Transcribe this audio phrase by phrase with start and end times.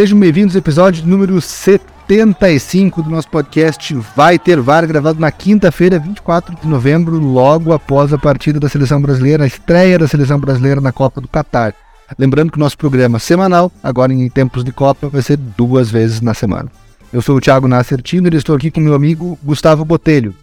[0.00, 5.98] Sejam bem-vindos ao episódio número 75 do nosso podcast Vai Ter VAR, gravado na quinta-feira,
[5.98, 10.80] 24 de novembro, logo após a partida da seleção brasileira, a estreia da seleção brasileira
[10.80, 11.74] na Copa do Catar.
[12.18, 16.22] Lembrando que o nosso programa semanal, agora em tempos de Copa, vai ser duas vezes
[16.22, 16.72] na semana.
[17.12, 20.34] Eu sou o Thiago Nassertino e estou aqui com meu amigo Gustavo Botelho.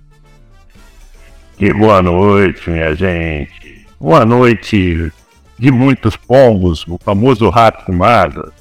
[1.60, 3.88] E boa noite, minha gente.
[4.00, 5.12] Boa noite
[5.58, 8.54] de muitos pombos, o famoso rato fumado.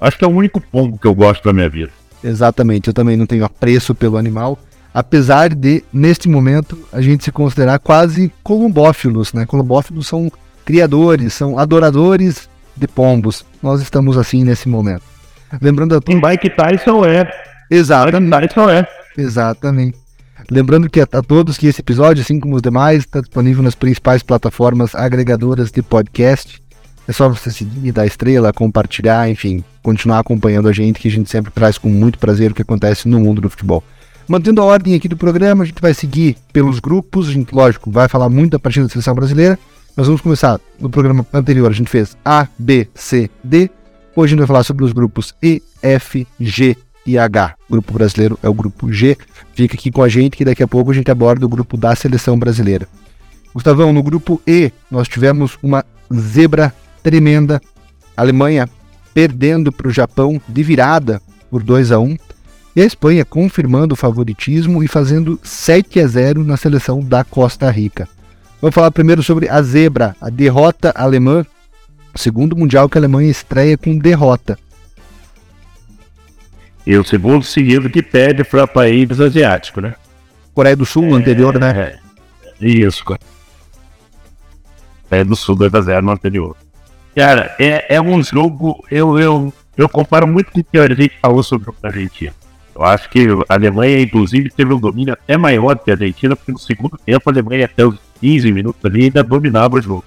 [0.00, 1.90] Acho que é o único pombo que eu gosto da minha vida.
[2.22, 4.58] Exatamente, eu também não tenho apreço pelo animal,
[4.92, 9.46] apesar de, neste momento, a gente se considerar quase columbófilos, né?
[9.46, 10.30] Columbófilos são
[10.64, 13.44] criadores, são adoradores de pombos.
[13.62, 15.02] Nós estamos assim nesse momento.
[15.60, 17.30] Lembrando a Em Bike Tyson é.
[17.70, 18.30] Exatamente.
[18.30, 18.88] Bike Tyson é.
[19.16, 19.98] Exatamente.
[20.50, 23.74] Lembrando que a, a, todos que esse episódio, assim como os demais, está disponível nas
[23.74, 26.62] principais plataformas agregadoras de podcast.
[27.08, 31.28] É só você seguir, dar estrela, compartilhar, enfim, continuar acompanhando a gente, que a gente
[31.28, 33.82] sempre traz com muito prazer o que acontece no mundo do futebol.
[34.28, 37.90] Mantendo a ordem aqui do programa, a gente vai seguir pelos grupos, a gente, lógico,
[37.90, 39.58] vai falar muito da partida da seleção brasileira.
[39.96, 43.68] Nós vamos começar no programa anterior, a gente fez A, B, C, D.
[44.14, 47.56] Hoje a gente vai falar sobre os grupos E, F, G e H.
[47.68, 49.16] O grupo brasileiro é o grupo G.
[49.52, 51.96] Fica aqui com a gente que daqui a pouco a gente aborda o grupo da
[51.96, 52.86] seleção brasileira.
[53.52, 57.60] Gustavão, no grupo E, nós tivemos uma zebra tremenda.
[58.16, 58.68] A Alemanha
[59.12, 61.20] perdendo para o Japão de virada
[61.50, 62.16] por 2 a 1
[62.76, 67.70] e a Espanha confirmando o favoritismo e fazendo 7 a 0 na seleção da Costa
[67.70, 68.08] Rica.
[68.60, 71.44] Vamos falar primeiro sobre a zebra, a derrota alemã,
[72.14, 74.58] segundo mundial que a Alemanha estreia com derrota.
[76.86, 79.94] E o segundo seguido que perde para país asiático, né?
[80.54, 81.70] Coreia do Sul, é, anterior, né?
[81.70, 81.98] É,
[82.66, 83.20] isso, Coreia
[85.24, 86.56] do Sul 2 a 0 no anterior.
[87.14, 88.84] Cara, é, é um jogo.
[88.90, 92.32] Eu, eu, eu comparo muito com o que a gente falou sobre a Argentina.
[92.74, 96.52] Eu acho que a Alemanha, inclusive, teve um domínio até maior que a Argentina, porque
[96.52, 100.04] no segundo tempo a Alemanha, até os 15 minutos ali, ainda dominava o jogo.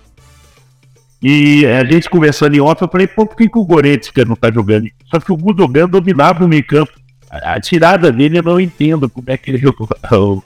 [1.21, 4.35] E a gente conversando em off, eu falei, pô, por que, que o Goretzka não
[4.35, 4.89] tá jogando?
[5.05, 6.91] Só que o Gundogan dominava o meio campo.
[7.29, 9.87] A, a, tirada dele eu não entendo como é que ele jogou.
[10.11, 10.43] O,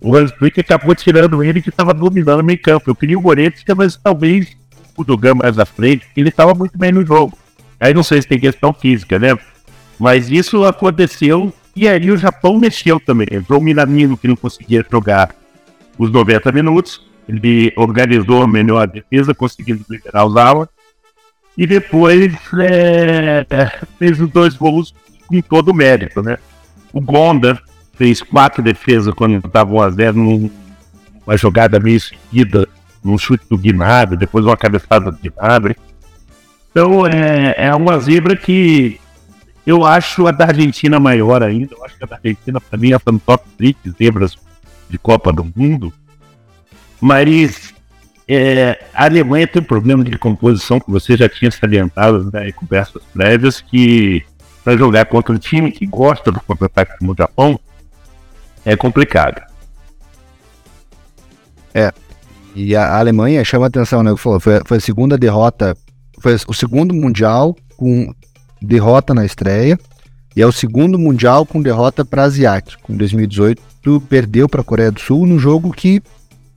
[0.00, 2.90] o Hans Flick acabou tirando ele que estava dominando o meio campo.
[2.90, 4.56] Eu queria o Goretzka, mas talvez
[4.96, 7.36] o Dogan mais à frente, ele estava muito bem no jogo.
[7.78, 9.38] Aí não sei se tem questão física, né?
[9.98, 13.26] Mas isso aconteceu e aí o Japão mexeu também.
[13.30, 15.34] Entrou o Minamino que não conseguia jogar
[15.98, 17.04] os 90 minutos.
[17.28, 20.68] Ele organizou melhor a defesa, conseguindo liberar os alas.
[21.56, 23.46] E depois é,
[23.98, 24.94] fez os dois gols
[25.26, 26.38] com todo o mérito, né?
[26.92, 27.60] O Gonda
[27.94, 32.68] fez quatro defesas quando estava 1x0 numa jogada meio seguida
[33.06, 35.76] num chute do Gnabry, depois uma cabeçada do Gnabry.
[36.70, 39.00] Então é, é uma zebra que
[39.66, 41.74] eu acho a da Argentina maior ainda.
[41.74, 44.36] Eu acho que a da Argentina para mim é no top 3 zebras
[44.88, 45.92] de Copa do Mundo.
[47.00, 47.74] Mas
[48.28, 52.52] é, a Alemanha tem um problema de composição que você já tinha salientado né, em
[52.52, 54.24] conversas prévias que
[54.64, 57.58] para jogar contra um time que gosta do contra-ataque como o Japão
[58.64, 59.40] é complicado.
[61.72, 61.92] É,
[62.56, 64.16] e a Alemanha chama atenção, né?
[64.16, 65.76] Falou, foi, foi a segunda derrota,
[66.18, 68.10] foi o segundo mundial com
[68.62, 69.78] derrota na estreia
[70.34, 72.90] e é o segundo mundial com derrota para asiático.
[72.90, 73.62] Em 2018,
[74.08, 76.02] perdeu para a Coreia do Sul no jogo que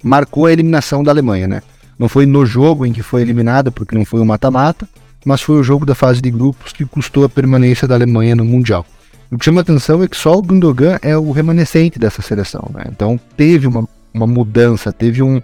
[0.02, 1.62] marcou a eliminação da Alemanha, né?
[1.98, 4.88] Não foi no jogo em que foi eliminada, porque não foi o um mata-mata,
[5.26, 8.46] mas foi o jogo da fase de grupos que custou a permanência da Alemanha no
[8.46, 8.86] mundial.
[9.30, 12.86] O que chama atenção é que só o Gundogan é o remanescente dessa seleção, né?
[12.90, 15.42] Então teve uma, uma mudança, teve um,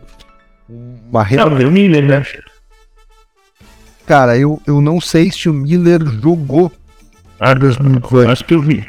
[0.69, 2.25] uma Não, o Miller, né?
[4.05, 6.71] Cara, eu, eu não sei se o Miller jogou.
[7.39, 7.53] Ah,
[8.31, 8.87] acho que eu vi.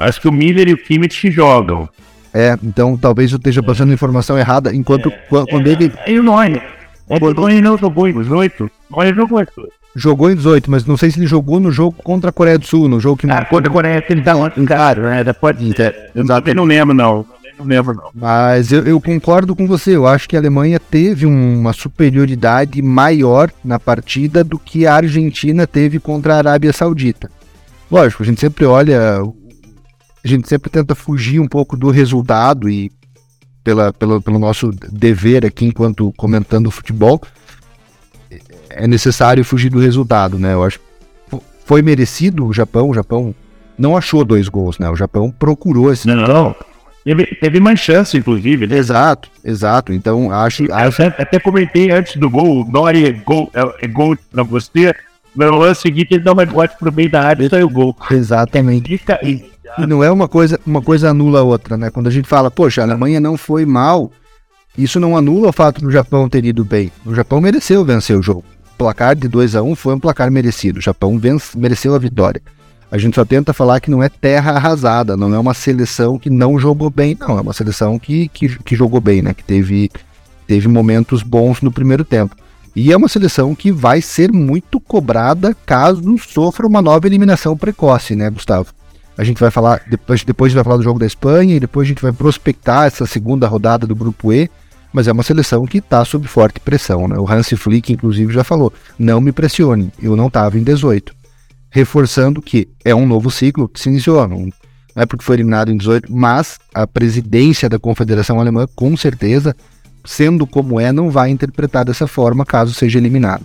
[0.00, 1.88] Acho que o Miller e o Kimmich jogam.
[2.32, 5.92] É, então talvez eu esteja passando informação errada, enquanto é, quando é, ele.
[6.06, 6.60] E o Noine?
[7.08, 8.70] O Noine não jogou em 18?
[8.90, 9.72] O Noine jogou em 18.
[9.96, 12.66] Jogou em 18, mas não sei se ele jogou no jogo contra a Coreia do
[12.66, 13.30] Sul, no jogo que.
[13.30, 14.34] Ah, contra a Coreia, ele tá
[14.66, 15.24] claro, né?
[15.24, 15.56] Depois.
[15.78, 17.26] É, eu não lembro, não.
[17.58, 18.10] Não lembro não.
[18.14, 19.96] Mas eu, eu, concordo com você.
[19.96, 25.66] Eu acho que a Alemanha teve uma superioridade maior na partida do que a Argentina
[25.66, 27.30] teve contra a Arábia Saudita.
[27.90, 29.20] Lógico, a gente sempre olha,
[30.24, 32.92] a gente sempre tenta fugir um pouco do resultado e
[33.64, 37.20] pela, pela, pelo nosso dever aqui enquanto comentando o futebol,
[38.70, 40.54] é necessário fugir do resultado, né?
[40.54, 42.88] Eu acho que foi merecido o Japão.
[42.88, 43.34] O Japão
[43.76, 44.88] não achou dois gols, né?
[44.88, 46.06] O Japão procurou esse.
[46.06, 46.56] Não, não.
[47.08, 48.66] Teve, teve mais chance, inclusive.
[48.66, 48.76] Né?
[48.76, 49.94] Exato, exato.
[49.94, 50.70] Então, acho.
[50.70, 51.02] acho...
[51.02, 54.94] até comentei antes do gol, o Nori é gol, é, é gol pra você.
[55.34, 57.96] No lance seguinte, ele dá uma bote pro meio da área e sai o gol.
[58.10, 59.00] Exatamente.
[59.22, 59.42] E,
[59.78, 61.88] e não é uma coisa, uma coisa anula a outra, né?
[61.90, 64.12] Quando a gente fala, poxa, a Alemanha não foi mal,
[64.76, 66.92] isso não anula o fato do Japão ter ido bem.
[67.06, 68.44] O Japão mereceu vencer o jogo.
[68.74, 70.78] O placar de 2 a 1 um foi um placar merecido.
[70.78, 72.42] O Japão vence, mereceu a vitória.
[72.90, 76.30] A gente só tenta falar que não é terra arrasada, não é uma seleção que
[76.30, 77.38] não jogou bem, não.
[77.38, 79.34] É uma seleção que, que, que jogou bem, né?
[79.34, 79.90] Que teve,
[80.46, 82.34] teve momentos bons no primeiro tempo.
[82.74, 88.16] E é uma seleção que vai ser muito cobrada caso sofra uma nova eliminação precoce,
[88.16, 88.72] né, Gustavo?
[89.18, 91.60] A gente vai falar, depois, depois a gente vai falar do jogo da Espanha e
[91.60, 94.48] depois a gente vai prospectar essa segunda rodada do grupo E,
[94.92, 97.18] mas é uma seleção que está sob forte pressão, né?
[97.18, 101.17] O Hansi Flick, inclusive, já falou: não me pressione, eu não estava em 18
[101.70, 104.48] reforçando que é um novo ciclo que se iniciou, não,
[104.96, 109.54] é porque foi eliminado em 18, mas a presidência da Confederação Alemã, com certeza,
[110.04, 113.44] sendo como é, não vai interpretar dessa forma caso seja eliminada.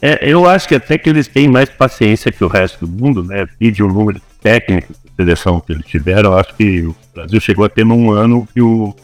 [0.00, 3.24] É, eu acho que até que eles têm mais paciência que o resto do mundo,
[3.24, 3.46] né?
[3.58, 7.64] Vide o número técnico de seleção que eles tiveram, eu acho que o Brasil chegou
[7.64, 8.94] a ter num ano que, o,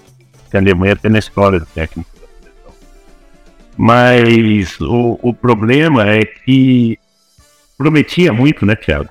[0.50, 2.70] que a Alemanha tem na história do técnico da.
[3.76, 6.98] Mas o, o problema é que
[7.82, 9.08] prometia muito, né, Thiago?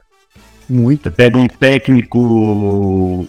[0.69, 1.03] Muito.
[1.03, 3.27] Você pega um técnico,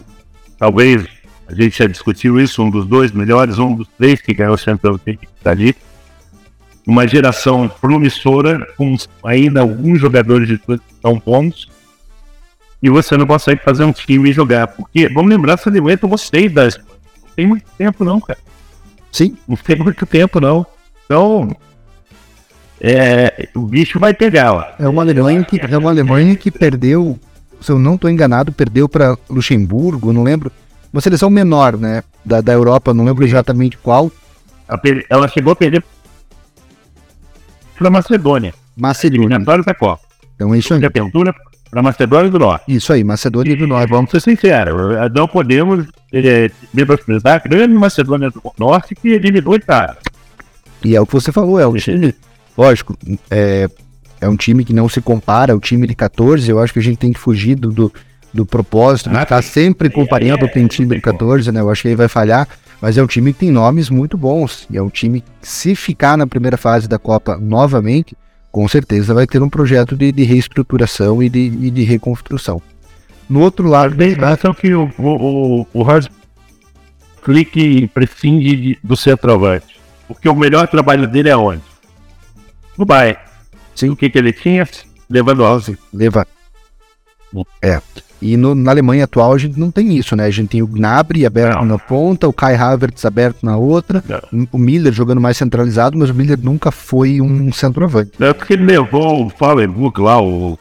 [0.56, 1.04] talvez,
[1.48, 4.58] a gente já discutiu isso, um dos dois melhores, um dos três que ganhou o
[4.58, 5.74] Champions League tá ali.
[6.86, 10.60] Uma geração promissora, com ainda alguns jogadores de
[11.00, 11.68] tão bons,
[12.82, 14.68] e você não consegue fazer um time jogar.
[14.68, 16.76] Porque, vamos lembrar, essa Alemanha tomou seis das.
[16.76, 18.38] Não tem muito tempo, não, cara.
[19.10, 19.36] Sim.
[19.46, 20.66] Não tem muito tempo, não.
[21.04, 21.56] Então,
[22.84, 24.74] é, o bicho vai pegar lá.
[24.76, 27.16] É uma Alemanha que, é uma Alemanha que perdeu,
[27.60, 30.50] se eu não estou enganado, perdeu para Luxemburgo, não lembro.
[30.92, 32.02] Uma seleção menor, né?
[32.24, 34.10] Da, da Europa, não lembro exatamente qual.
[35.08, 35.84] Ela chegou a perder
[37.78, 38.52] para Macedônia.
[38.76, 39.38] Macedônia.
[39.38, 40.02] da Copa.
[40.34, 40.84] Então é isso aí.
[40.84, 41.32] Aventura
[41.70, 42.64] para Macedônia do Norte.
[42.66, 43.90] Isso aí, Macedônia do Norte.
[43.90, 44.74] Vamos ser sinceros,
[45.14, 49.96] não podemos é, menosprezar a grande Macedônia do Norte que eliminou Itália.
[50.84, 52.12] E é o que você falou, é o time
[52.56, 52.96] Lógico,
[53.30, 53.68] é,
[54.20, 56.50] é um time que não se compara ao time de 14.
[56.50, 57.92] Eu acho que a gente tem que fugir do, do,
[58.32, 61.60] do propósito de estar sempre comparando com o time de 14, né?
[61.60, 62.48] Eu acho que aí vai falhar.
[62.80, 64.66] Mas é um time que tem nomes muito bons.
[64.70, 68.16] E é um time que, se ficar na primeira fase da Copa novamente,
[68.50, 72.60] com certeza vai ter um projeto de, de reestruturação e de, e de reconstrução.
[73.28, 73.94] No outro lado.
[73.94, 76.08] Bem, acho que o, o, o Hans
[77.22, 79.80] Flick prescinde do centroavante.
[80.06, 81.71] Porque o melhor trabalho dele é onde?
[82.76, 83.16] Dubai.
[83.74, 83.90] Sim.
[83.90, 84.68] O que, que ele tinha?
[85.08, 85.78] Lewandowski.
[85.92, 86.26] Leva.
[87.60, 87.80] É.
[88.20, 90.26] E no, na Alemanha atual a gente não tem isso, né?
[90.26, 91.64] A gente tem o Gnabry aberto não.
[91.64, 94.48] na ponta, o Kai Havertz aberto na outra, não.
[94.52, 98.12] o Miller jogando mais centralizado, mas o Miller nunca foi um centroavante.
[98.20, 100.56] É porque ele levou o Fallenburg lá, o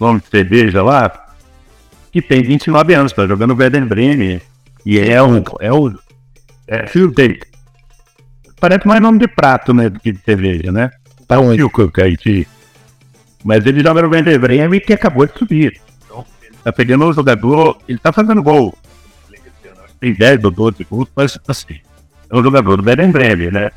[0.00, 1.26] nome de cerveja lá,
[2.10, 4.40] que tem 29 anos, tá jogando o Werder Bremen.
[4.84, 5.44] E é o.
[5.60, 5.94] É o.
[6.66, 7.40] É, dele.
[8.58, 9.88] Parece mais nome de prato, né?
[9.88, 10.90] Do que de cerveja, né?
[11.26, 11.62] Tá onde?
[11.62, 12.46] O Haiti.
[13.44, 15.80] Mas ele joga no Werder Bremen que acabou de subir.
[16.04, 18.76] Então, ele tá pegando o jogador, ele tá fazendo gol.
[20.00, 21.80] Tem 10 ou 12 gols, mas assim,
[22.30, 23.70] é um jogador do Werder Bremen, né?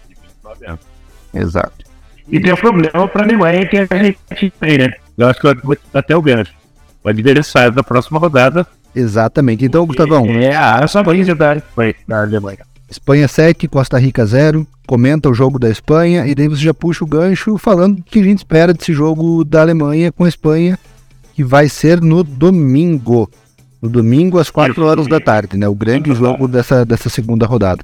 [1.33, 1.85] Exato.
[2.27, 4.93] E tem um problema para a Alemanha que a gente tem, né?
[5.17, 6.53] Eu acho que vai até o gancho.
[7.03, 8.65] Vai endereçar da próxima rodada.
[8.95, 9.65] Exatamente.
[9.65, 10.25] Então, Gustavão.
[10.25, 11.55] É a saída da,
[12.07, 12.59] da Alemanha.
[12.89, 14.65] Espanha 7, Costa Rica 0.
[14.87, 18.19] Comenta o jogo da Espanha e daí você já puxa o gancho falando o que
[18.19, 20.79] a gente espera desse jogo da Alemanha com a Espanha,
[21.35, 23.29] que vai ser no domingo.
[23.79, 25.67] No domingo às 4 horas da tarde, né?
[25.67, 27.81] O grande jogo dessa, dessa segunda rodada.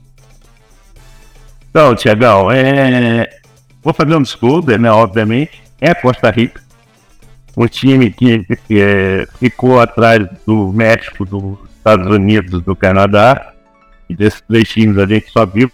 [1.70, 3.30] Então, Tiagão, é...
[3.84, 4.92] vou fazer um disclosure, né?
[4.92, 5.64] Obviamente.
[5.80, 6.62] É a Costa Rica.
[7.56, 13.55] Um time que, que é, ficou atrás do México, dos Estados Unidos, do Canadá
[14.10, 15.72] e desses três times a gente só viu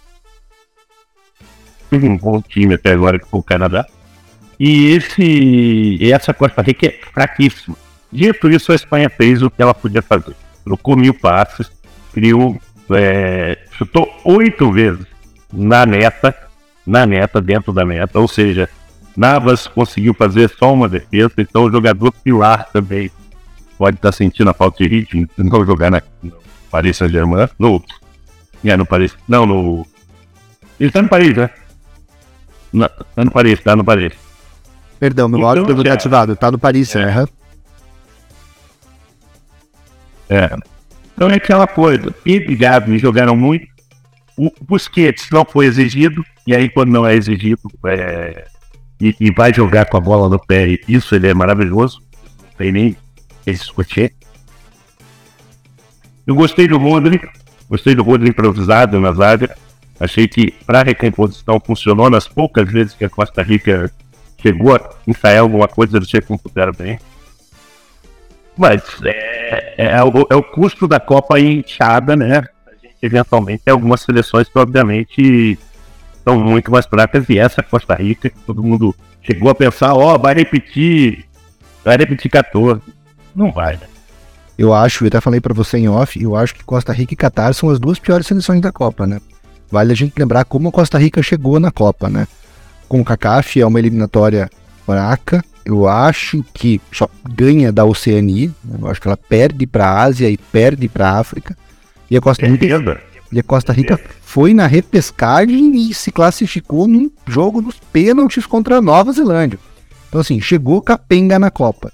[1.92, 3.86] um bom time até agora que foi o Canadá.
[4.58, 7.76] E esse, essa Costa Rica é fraquíssima.
[8.10, 10.34] Dito isso, a Espanha fez o que ela podia fazer.
[10.64, 11.70] Trocou mil passes,
[12.12, 12.60] criou,
[12.90, 15.06] é, chutou oito vezes
[15.52, 16.34] na neta,
[16.86, 18.68] na neta, dentro da neta, ou seja,
[19.16, 23.10] Navas conseguiu fazer só uma defesa, então o jogador pilar também
[23.76, 26.02] pode estar sentindo a falta de ritmo, não jogar na,
[26.70, 27.82] Paris Saint-Germain, no,
[28.70, 29.86] é, no Paris, não, no,
[30.78, 31.50] ele está no Paris, né?
[32.72, 34.12] Não, tá no Paris, tá no Paris.
[34.98, 37.04] Perdão, meu Então, áudio pegou já- ativado, tá no Paris, É.
[37.06, 37.26] né?
[40.28, 40.48] É.
[41.14, 42.10] Então é aquela coisa.
[42.24, 43.66] Pedro e Gavi jogaram muito.
[44.36, 46.24] O Busquets não foi exigido.
[46.46, 48.46] E aí, quando não é exigido é,
[49.00, 52.00] e, e vai jogar com a bola no pé, isso ele é maravilhoso.
[52.42, 52.96] Não tem nem
[53.44, 54.14] que discutir.
[56.26, 57.20] Eu gostei do Rodri.
[57.72, 59.56] Gostei do Rodri improvisado na zaga.
[59.98, 63.90] Achei que para a recomposição funcionou nas poucas vezes que a Costa Rica
[64.36, 66.98] chegou a ensaiar alguma coisa, eles recuperaram bem.
[68.58, 72.44] Mas é, é, o, é o custo da Copa inchada, né?
[72.66, 75.58] A gente, eventualmente, tem algumas seleções que, obviamente,
[76.22, 77.26] são muito mais fracas.
[77.30, 81.24] E essa Costa Rica, que todo mundo chegou a pensar: ó, vai repetir,
[81.82, 82.82] vai repetir 14.
[83.34, 83.91] Não vai, né?
[84.58, 87.16] Eu acho, eu até falei pra você em off, eu acho que Costa Rica e
[87.16, 89.20] Catar são as duas piores seleções da Copa, né?
[89.70, 92.28] Vale a gente lembrar como a Costa Rica chegou na Copa, né?
[92.88, 94.50] Com o CACAF é uma eliminatória
[94.84, 95.42] fraca.
[95.64, 98.48] Eu acho que só ganha da Oceania.
[98.62, 98.78] né?
[98.82, 101.56] Eu acho que ela perde pra Ásia e perde pra África.
[102.10, 102.66] E a Costa Rica,
[103.32, 108.76] e a Costa Rica foi na repescagem e se classificou num jogo dos pênaltis contra
[108.76, 109.58] a Nova Zelândia.
[110.08, 111.90] Então, assim, chegou capenga na Copa.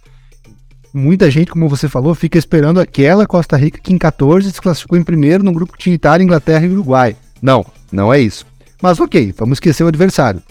[0.92, 4.98] Muita gente, como você falou, fica esperando aquela Costa Rica que em 14 se classificou
[4.98, 7.16] em primeiro no grupo que tinha Itália, Inglaterra e Uruguai.
[7.42, 8.46] Não, não é isso.
[8.80, 10.42] Mas ok, vamos esquecer o adversário.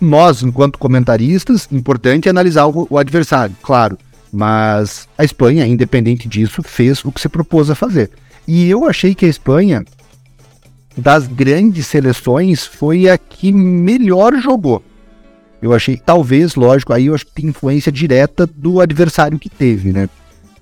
[0.00, 3.96] Nós, enquanto comentaristas, importante é analisar o, o adversário, claro.
[4.32, 8.10] Mas a Espanha, independente disso, fez o que se propôs a fazer.
[8.46, 9.84] E eu achei que a Espanha,
[10.96, 14.82] das grandes seleções, foi a que melhor jogou.
[15.60, 19.92] Eu achei, talvez, lógico, aí eu acho que tem influência direta do adversário que teve,
[19.92, 20.08] né?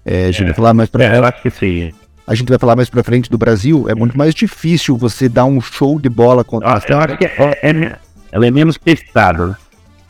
[0.05, 0.47] É, a gente É.
[0.47, 1.93] vai falar mais pra É, eu acho que sim.
[2.27, 5.45] a gente vai falar mais pra frente do Brasil, é muito mais difícil você dar
[5.47, 6.69] um show de bola contra.
[6.71, 7.97] Nossa, eu acho que é, é-
[8.31, 9.47] ela é menos testada.
[9.49, 9.57] né?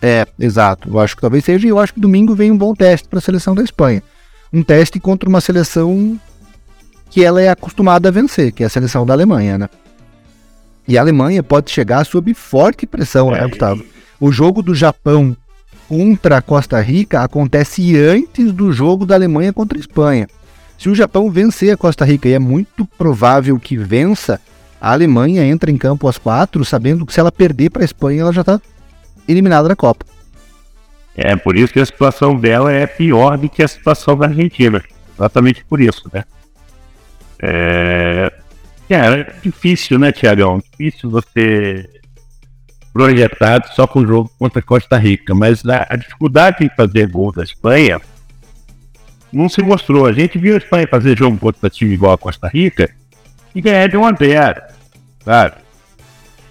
[0.03, 0.89] É, exato.
[0.91, 3.19] Eu acho que talvez seja, e eu acho que domingo vem um bom teste para
[3.19, 4.03] a seleção da Espanha.
[4.53, 6.21] Um teste contra uma seleção
[7.09, 9.69] que ela é acostumada a vencer, que é a seleção da Alemanha, né?
[10.87, 13.83] E a Alemanha pode chegar sob forte pressão, né, É, Gustavo?
[14.25, 15.37] O jogo do Japão
[15.87, 20.27] contra a Costa Rica acontece antes do jogo da Alemanha contra a Espanha.
[20.79, 24.41] Se o Japão vencer a Costa Rica, e é muito provável que vença,
[24.81, 28.23] a Alemanha entra em campo às quatro, sabendo que se ela perder para a Espanha,
[28.23, 28.59] ela já está
[29.29, 30.07] eliminada da Copa.
[31.15, 34.83] É por isso que a situação dela é pior do que a situação da Argentina.
[35.19, 36.25] Exatamente por isso, né?
[37.43, 38.33] É,
[38.89, 40.63] é difícil, né, Tiagão?
[40.71, 41.91] Difícil você
[42.95, 45.35] projetar só com o jogo contra a Costa Rica.
[45.35, 48.01] Mas a, a dificuldade em fazer gol da Espanha
[49.33, 50.07] não se mostrou.
[50.07, 52.89] A gente viu a Espanha fazer jogo contra time igual a Costa Rica
[53.53, 54.63] e ganhar de 1 a 0.
[55.25, 55.55] Sabe?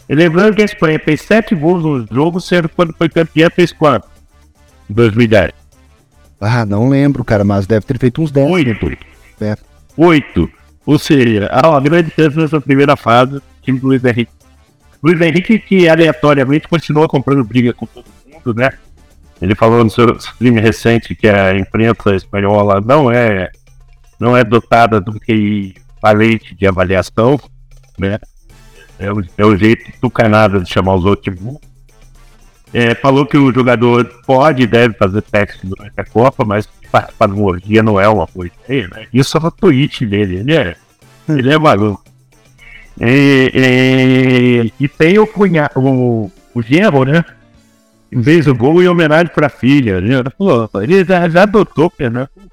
[0.10, 3.72] E lembrando que a Espanha fez 7 gols no jogo, sendo quando foi campeã fez
[3.72, 4.08] quanto?
[4.90, 5.54] Em 2010.
[6.42, 8.52] Ah, não lembro, cara, mas deve ter feito uns 10.
[8.52, 8.98] Oito.
[9.40, 9.56] É.
[9.96, 10.52] Oito.
[10.86, 14.43] Ou seja, há uma grande chance nessa primeira fase, o time do Luiz Henrique.
[15.04, 18.72] Luiz Henrique que aleatoriamente continua comprando briga com todo mundo, né?
[19.42, 23.52] Ele falou no seu stream recente que a imprensa espanhola não é,
[24.18, 27.38] não é dotada do QI valente de avaliação,
[28.00, 28.18] né?
[28.98, 31.36] É o, é o jeito tucanado de chamar os outros.
[32.74, 37.28] É, falou que o jogador pode e deve fazer teste durante a Copa, mas participar
[37.28, 39.08] de uma orgia não é uma ideia, né?
[39.14, 40.76] Isso é uma tweet dele, ele é,
[41.28, 42.13] ele é maluco.
[43.00, 43.52] E,
[44.80, 47.24] e, e tem o cunhado, o, o genro, né?
[48.24, 50.24] Fez o gol em homenagem pra filha, né?
[50.84, 52.52] Ele já, já adotou Fernando filho.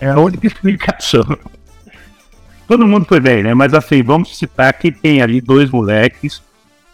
[0.00, 1.24] É a única explicação.
[2.66, 3.54] Todo mundo foi bem, né?
[3.54, 6.42] Mas assim, vamos citar que tem ali dois moleques,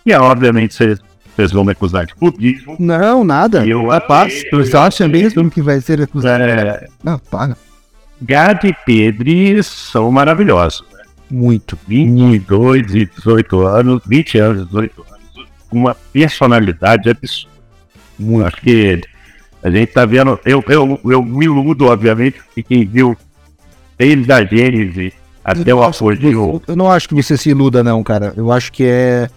[0.05, 0.99] que obviamente vocês,
[1.35, 2.77] vocês vão me acusar de clubismo.
[2.79, 3.67] Não, nada.
[3.67, 6.45] Eu Rapaz, amei, você eu acha mesmo que vai ser acusado?
[6.45, 7.57] É, Não, para.
[8.21, 10.85] Gado e Pedri são maravilhosos.
[11.33, 11.79] Muito.
[11.89, 17.51] 22 e 18 anos, 20 anos, 18 anos, uma personalidade absurda.
[18.19, 18.47] Muito.
[18.47, 19.01] Acho que
[19.63, 20.39] a gente tá vendo.
[20.45, 23.17] Eu, eu, eu me iludo, obviamente, que quem viu
[23.97, 26.63] desde a Gênese até o apogeu.
[26.67, 28.35] Eu não acho que você se iluda, não, cara.
[28.37, 29.31] Eu acho que é.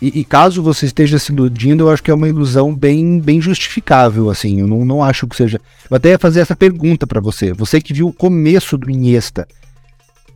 [0.00, 3.40] E, e caso você esteja se iludindo, eu acho que é uma ilusão bem, bem
[3.42, 4.60] justificável, assim.
[4.60, 5.60] Eu não, não acho que seja.
[5.90, 7.52] Eu até ia fazer essa pergunta pra você.
[7.52, 9.46] Você que viu o começo do Iniesta,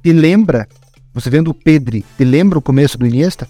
[0.03, 0.69] te lembra
[1.13, 3.49] você vendo o Pedri, te lembra o começo do Iniesta?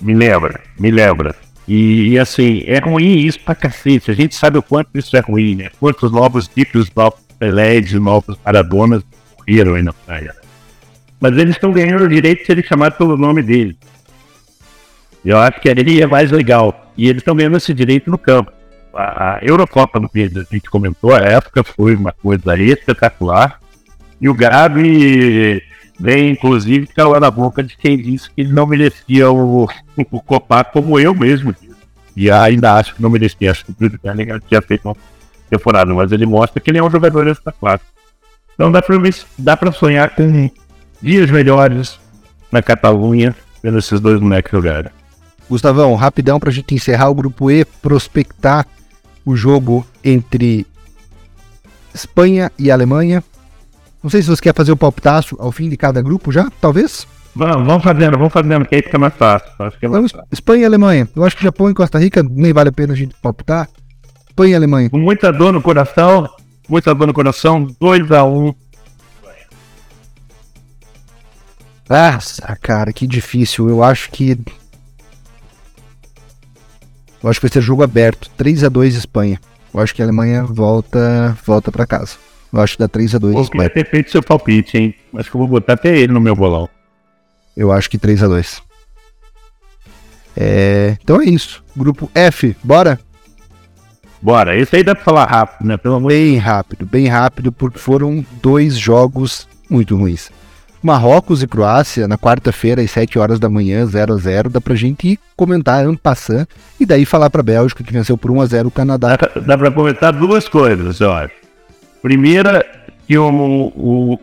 [0.00, 1.34] Me lembra, me lembra.
[1.66, 4.10] E, e, assim, é ruim isso pra cacete.
[4.10, 5.70] A gente sabe o quanto isso é ruim, né?
[5.78, 9.02] Quantos novos tipos, novos Pelés, novos Maradonas
[9.38, 10.34] morreram aí na praia.
[11.20, 13.78] Mas eles estão ganhando o direito de serem chamados pelo nome dele.
[15.24, 16.92] Eu acho que ali é mais legal.
[16.96, 18.50] E eles estão ganhando esse direito no campo.
[18.92, 23.60] A, a Eurocopa do Pedro, a gente comentou, a época foi uma coisa espetacular.
[24.20, 25.62] E o Gabi
[26.00, 30.40] vem, inclusive, calando a boca de quem disse que ele não merecia o, o
[30.72, 31.54] como eu mesmo.
[32.16, 33.50] E ainda acho que não merecia.
[33.50, 34.96] Acho que o Bruce Bellingham tinha feito uma
[35.50, 37.84] temporada, mas ele mostra que ele é um jogador dessa classe.
[38.54, 38.96] Então dá pra,
[39.38, 40.50] dá pra sonhar com
[41.02, 42.00] dias melhores
[42.50, 44.90] na Catalunha, vendo esses dois moleques jogarem.
[45.48, 48.66] Gustavão, rapidão pra gente encerrar o grupo E, prospectar
[49.24, 50.66] o jogo entre
[51.92, 53.22] Espanha e Alemanha.
[54.02, 57.06] Não sei se você quer fazer o palpitaço ao fim de cada grupo já, talvez?
[57.34, 59.48] Vamos, vamos fazendo, vamos fazendo, que aí fica mais fácil.
[59.48, 59.80] É fácil.
[60.32, 61.08] Espanha e Alemanha.
[61.14, 63.68] Eu acho que Japão e Costa Rica nem vale a pena a gente palpitar.
[64.28, 64.90] Espanha e Alemanha.
[64.90, 66.28] Com muita dor no coração,
[66.68, 68.26] muita dor no coração, 2x1.
[68.26, 68.54] Um.
[71.88, 73.68] Nossa, cara, que difícil.
[73.68, 74.38] Eu acho que.
[77.22, 78.30] Eu acho que vai ser jogo aberto.
[78.36, 79.40] 3 x 2 Espanha.
[79.72, 82.16] Eu acho que a Alemanha volta volta para casa.
[82.52, 83.34] Eu acho que dá 3x2.
[83.34, 84.94] Eu queria ter feito seu palpite, hein?
[85.16, 86.68] Acho que eu vou botar até ele no meu bolão.
[87.56, 88.62] Eu acho que 3x2.
[90.36, 90.96] É...
[91.02, 91.62] Então é isso.
[91.76, 92.98] Grupo F, bora?
[94.20, 94.56] Bora.
[94.56, 95.76] Esse aí dá pra falar rápido, né?
[95.76, 100.30] Pelo amor bem rápido, bem rápido, porque foram dois jogos muito ruins.
[100.82, 104.74] Marrocos e Croácia, na quarta-feira, às 7 horas da manhã, 0 x 0 Dá pra
[104.74, 108.68] gente comentar ano passando e daí falar pra Bélgica que venceu por 1 x 0
[108.68, 109.16] o Canadá.
[109.16, 111.39] Dá, dá pra comentar duas coisas, eu acho.
[112.02, 112.64] Primeira,
[113.06, 114.18] que o, o, o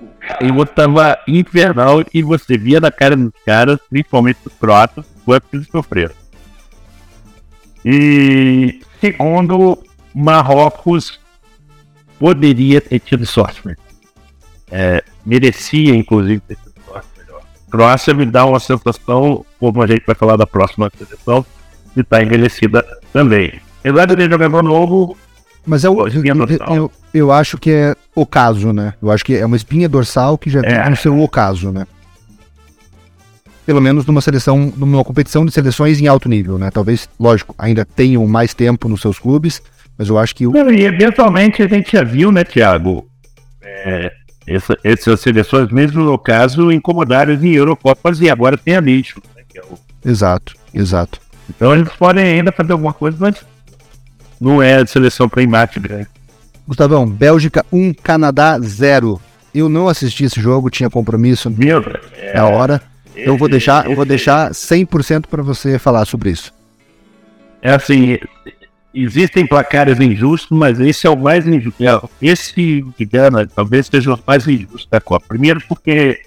[1.28, 6.16] infernal e você via na cara dos caras, principalmente dos croatas, o que eles sofreram.
[7.86, 9.78] E segundo,
[10.14, 11.20] Marrocos
[12.20, 13.84] poderia ter tido sorte melhor.
[14.70, 17.42] É, merecia, inclusive, ter tido sorte melhor.
[17.70, 21.46] Croácia me dá uma sensação, como a gente vai falar da próxima seleção,
[21.96, 23.60] de estar tá envelhecida também.
[23.80, 25.18] Apesar de ter jogador novo,
[25.68, 26.24] mas é o, eu,
[26.74, 28.94] eu, eu, acho que é o caso, né?
[29.02, 30.90] Eu acho que é uma espinha dorsal que já é.
[30.90, 31.86] no seu ocaso, né?
[33.66, 36.72] Pelo menos numa seleção, numa competição de seleções em alto nível, né?
[36.72, 39.62] Talvez, lógico, ainda tenham mais tempo nos seus clubes,
[39.98, 40.48] mas eu acho que.
[40.48, 40.56] O...
[40.72, 43.06] E eventualmente a gente já viu, né, Thiago?
[43.62, 44.10] É,
[44.48, 49.22] essa, essas seleções, mesmo no caso, incomodaram em Eurocopas e agora tem a lixo.
[49.36, 49.78] Né, é o...
[50.10, 51.20] Exato, exato.
[51.50, 53.46] Então eles podem ainda fazer alguma coisa, mas
[54.40, 56.08] não é de seleção para embate grande.
[56.68, 59.22] Gustavão, Bélgica 1, Canadá 0.
[59.56, 61.84] Eu não assisti esse jogo, tinha compromisso Meu,
[62.16, 62.82] é, hora.
[63.16, 66.54] Eu vou deixar, eu vou deixar 100% para você falar sobre isso.
[67.62, 68.20] É assim,
[68.94, 71.84] existem placares injustos, mas esse é o mais injusto.
[71.84, 75.26] É, esse, digamos, talvez seja o mais injusto da Copa.
[75.28, 76.22] Primeiro porque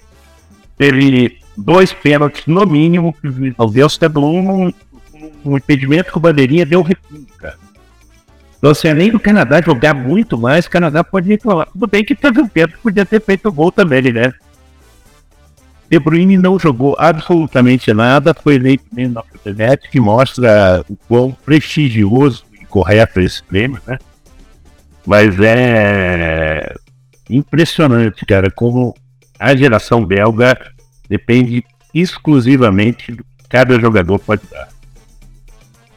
[0.77, 4.73] teve dois pênaltis no mínimo, que o Deus um,
[5.45, 7.25] um impedimento que o Bandeirinha deu recuo,
[8.69, 11.67] assim, além do Canadá jogar muito mais, o Canadá pode reclamar.
[11.71, 12.49] Tudo bem que teve um
[12.83, 14.31] podia ter feito o gol também, né?
[15.89, 21.31] De Bruyne não jogou absolutamente nada, foi eleito mesmo na internet, que mostra o quão
[21.31, 23.97] prestigioso e correto é esse prêmio, né?
[25.05, 26.75] Mas é
[27.29, 28.95] impressionante, cara, como
[29.39, 30.55] a geração belga
[31.09, 34.69] depende exclusivamente do que cada jogador pode dar.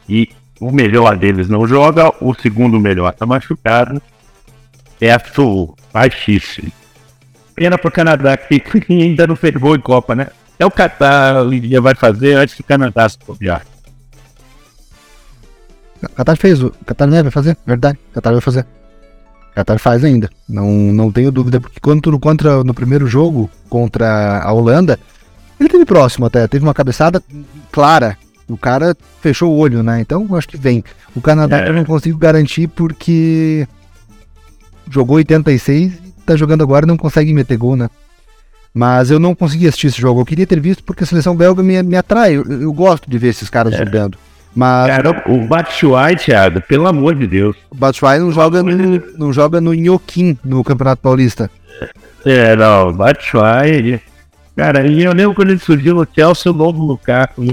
[0.09, 4.01] E o melhor deles não joga, o segundo melhor está machucado.
[4.97, 6.71] Teto baixíssimo.
[7.53, 10.27] Pena para o Canadá que ainda não fez gol em Copa, né?
[10.57, 13.65] É o Qatar um dia vai fazer antes do Canadá se copiar.
[16.01, 18.65] O Qatar fez, o Qatar né, vai fazer, verdade, o Qatar vai fazer.
[19.51, 24.41] O Qatar faz ainda, não, não tenho dúvida, porque quando contra, no primeiro jogo contra
[24.41, 24.99] a Holanda,
[25.59, 27.21] ele teve próximo até, teve uma cabeçada
[27.71, 29.99] clara o cara fechou o olho, né?
[30.01, 30.83] Então acho que vem.
[31.15, 31.69] O Canadá é.
[31.69, 33.67] eu não consigo garantir porque
[34.89, 37.89] jogou 86 e tá jogando agora e não consegue meter gol, né?
[38.73, 40.21] Mas eu não consegui assistir esse jogo.
[40.21, 42.35] Eu queria ter visto porque a seleção belga me, me atrai.
[42.35, 43.77] Eu, eu gosto de ver esses caras é.
[43.77, 44.17] jogando.
[44.53, 44.87] Mas...
[44.87, 47.55] Cara, o Batshuayi, Thiago, pelo amor de Deus.
[47.69, 51.49] O Batshuayi não joga no, não joga no Inhoquim no Campeonato Paulista.
[52.25, 54.01] É, não, o Batshuayi...
[54.55, 57.43] Cara, eu lembro quando ele surgiu no Chelsea, o novo Lukaku,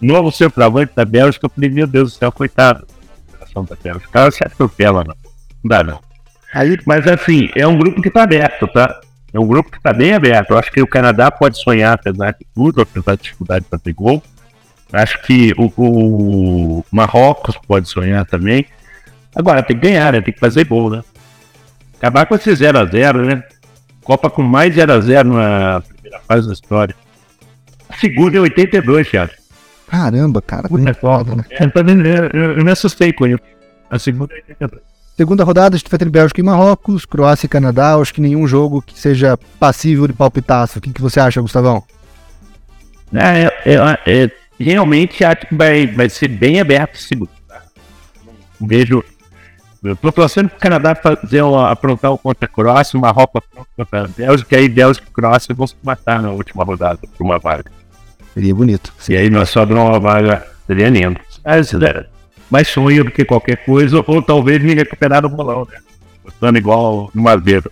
[0.00, 2.86] novo centroavante da Bélgica, eu falei, meu Deus do céu, coitado
[3.54, 4.08] da Bélgica.
[4.08, 5.14] O cara se atropela, não.
[5.62, 6.00] Não dá, não.
[6.54, 9.00] Aí, mas assim, é um grupo que tá aberto, tá?
[9.32, 10.50] É um grupo que está bem aberto.
[10.50, 13.92] Eu acho que o Canadá pode sonhar, apesar de tudo, apesar da dificuldade para ter
[13.92, 14.22] gol.
[14.92, 18.66] Acho que o, o, Marrocos pode sonhar também.
[19.34, 20.20] Agora, tem que ganhar, né?
[20.20, 21.04] Tem que fazer gol, né?
[21.98, 23.44] Acabar com esse 0x0, né?
[24.02, 26.96] Copa com mais 0x0 na primeira fase da história.
[28.00, 29.32] A segunda é 82, Thiago.
[29.86, 30.68] Caramba, cara.
[30.68, 31.44] Puta foda, né?
[31.50, 31.64] É,
[32.32, 33.42] eu, eu me assustei com isso.
[33.90, 34.82] A segunda é 82.
[35.16, 37.94] Segunda rodada, a gente vai ter Bélgica e Marrocos, Croácia e Canadá.
[37.96, 40.78] Acho que nenhum jogo que seja passível de palpitaço.
[40.78, 41.84] O que, que você acha, Gustavão?
[43.12, 47.30] É, é, é, realmente acho que vai, vai ser bem aberto esse segundo.
[47.46, 47.60] Tá?
[48.58, 49.04] Vejo.
[49.82, 53.42] Eu tô torcendo pro Canadá fazer um, aprontar o contra a Croácia, o Marrocos
[53.76, 57.38] contra a Bélgica, aí Bélgica e Croácia vão se matar na última rodada por uma
[57.38, 57.70] vaga.
[58.34, 58.92] Seria bonito.
[59.08, 61.18] E aí nós sobramos uma vaga, seria lindo.
[61.44, 62.06] Mas, é,
[62.50, 65.78] mais sonho do que qualquer coisa, ou talvez me recuperar no bolão, né?
[66.24, 67.70] Gostando igual no Madeiro.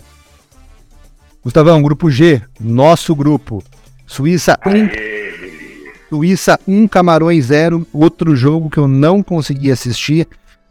[1.42, 3.62] Gustavão, grupo G, nosso grupo.
[4.06, 7.86] Suíça 1, Suíça 1, Camarões 0.
[7.92, 10.26] Outro jogo que eu não consegui assistir.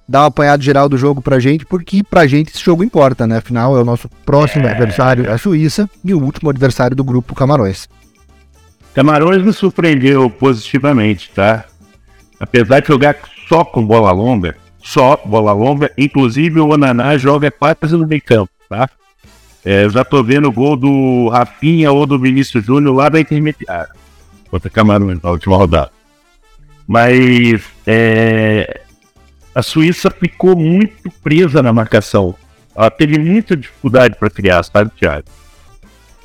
[0.10, 3.38] Dá um apanhado geral do jogo pra gente, porque pra gente esse jogo importa, né?
[3.38, 4.72] Afinal, é o nosso próximo é.
[4.72, 7.90] adversário, a Suíça, e o último adversário do grupo Camarões.
[8.98, 11.66] Camarões me surpreendeu positivamente, tá?
[12.40, 13.16] Apesar de jogar
[13.48, 18.50] só com bola longa, só bola longa, inclusive o Onaná joga quase no meio campo,
[18.68, 18.90] tá?
[19.64, 23.20] É, eu já tô vendo o gol do Rafinha ou do Vinícius Júnior lá da
[23.20, 23.94] intermediária,
[24.50, 25.92] contra Camarões na última rodada.
[26.88, 28.82] Mas é,
[29.54, 32.34] a Suíça ficou muito presa na marcação.
[32.76, 35.28] Ela teve muita dificuldade para criar, sabe, Thiago?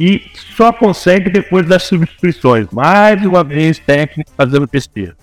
[0.05, 0.21] E
[0.57, 2.67] só consegue depois das substituições.
[2.73, 5.15] Mais uma vez, técnico fazendo besteira.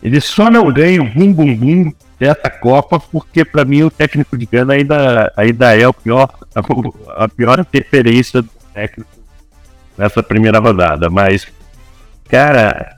[0.00, 4.38] Ele só não ganha o bum bum bum dessa Copa porque para mim o técnico
[4.38, 9.10] de Gana ainda, ainda é o pior, a, a pior interferência do técnico
[9.96, 11.10] nessa primeira rodada.
[11.10, 11.48] Mas,
[12.28, 12.96] cara,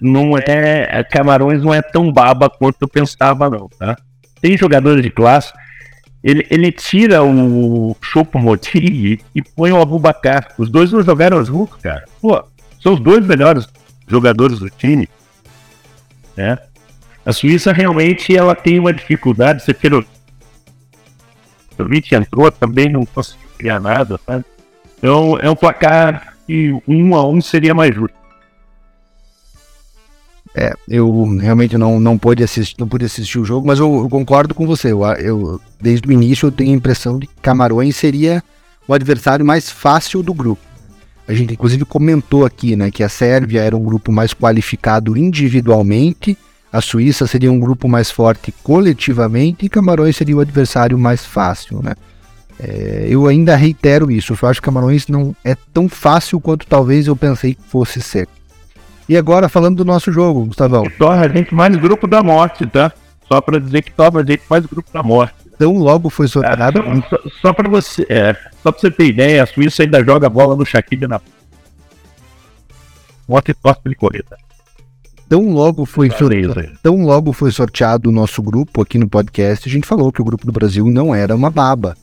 [0.00, 1.04] não é.
[1.04, 3.94] Camarões não é tão baba quanto eu pensava, não, tá?
[4.40, 5.52] Tem jogadores de classe.
[6.22, 10.52] Ele, ele tira o Chopo Moting e põe o Abubacar.
[10.58, 12.04] Os dois não jogaram juntos, cara.
[12.20, 12.42] Pô,
[12.82, 13.68] são os dois melhores
[14.06, 15.08] jogadores do time.
[16.36, 16.58] Né?
[17.24, 20.04] A Suíça realmente ela tem uma dificuldade, você pelo
[21.78, 24.18] o Vite entrou também não conseguiu criar nada?
[24.98, 28.17] Então é um placar que um a um seria mais justo.
[30.60, 34.08] É, eu realmente não, não pude assistir, não pude assistir o jogo, mas eu, eu
[34.08, 34.90] concordo com você.
[34.90, 38.42] Eu, eu, desde o início eu tenho a impressão de que Camarões seria
[38.88, 40.60] o adversário mais fácil do grupo.
[41.28, 46.36] A gente inclusive comentou aqui, né, que a Sérvia era um grupo mais qualificado individualmente,
[46.72, 51.80] a Suíça seria um grupo mais forte coletivamente e Camarões seria o adversário mais fácil,
[51.84, 51.94] né?
[52.58, 57.06] É, eu ainda reitero isso, eu acho que Camarões não é tão fácil quanto talvez
[57.06, 58.26] eu pensei que fosse ser.
[59.08, 60.82] E agora falando do nosso jogo, Gustavão.
[60.82, 62.92] Que torna a gente mais grupo da morte, tá?
[63.26, 65.34] Só para dizer que torna a gente mais grupo da morte.
[65.58, 66.80] Tão logo foi sorteado.
[66.80, 70.28] É, só, só, para você, é, só pra você ter ideia, a Suíça ainda joga
[70.28, 71.20] bola no Shaqiri na.
[73.26, 74.36] Morte e torce pra ele correr, tá?
[75.28, 79.70] Tão logo, foi sorteado, tão logo foi sorteado o nosso grupo aqui no podcast, a
[79.70, 81.94] gente falou que o grupo do Brasil não era uma baba.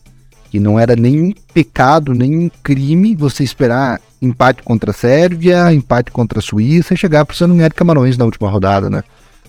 [0.55, 6.39] Que não era nenhum pecado, nenhum crime você esperar empate contra a Sérvia, empate contra
[6.39, 9.03] a Suíça e chegar para o São de Camarões na última rodada, né?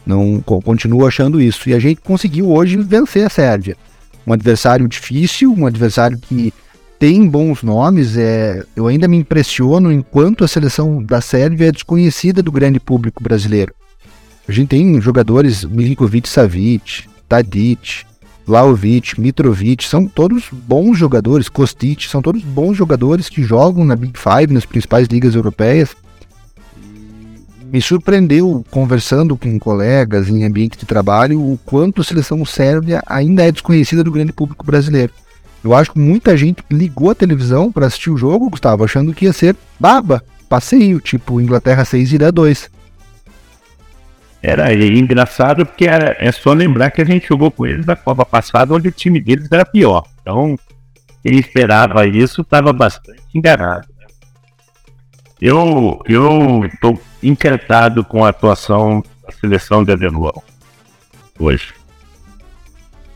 [0.05, 1.71] Não continuo achando isso.
[1.71, 3.77] E a gente conseguiu hoje vencer a Sérvia
[4.27, 6.53] um adversário difícil, um adversário que
[6.99, 8.17] tem bons nomes.
[8.17, 13.23] É, eu ainda me impressiono enquanto a seleção da Sérvia é desconhecida do grande público
[13.23, 13.73] brasileiro.
[14.49, 18.05] A gente tem jogadores Milinkovic Savic, Tadic,
[18.47, 24.19] Vlaovic, Mitrovic, são todos bons jogadores, Kostic, são todos bons jogadores que jogam na Big
[24.19, 25.97] Five, nas principais ligas europeias
[27.77, 33.45] me surpreendeu conversando com colegas em ambiente de trabalho o quanto a seleção sérvia ainda
[33.45, 35.13] é desconhecida do grande público brasileiro.
[35.65, 39.25] Eu acho que muita gente ligou a televisão para assistir o jogo, Gustavo, achando que
[39.25, 42.71] ia ser baba, passeio, tipo Inglaterra 6 e 2.
[44.49, 48.25] Era engraçado porque era, é só lembrar que a gente jogou com eles na Copa
[48.25, 50.07] passada, onde o time deles era pior.
[50.21, 50.57] Então,
[51.21, 53.89] quem esperava isso estava bastante enganado.
[55.41, 56.01] Eu
[56.73, 60.45] estou encantado com a atuação da seleção de Adenual
[61.41, 61.75] hoje.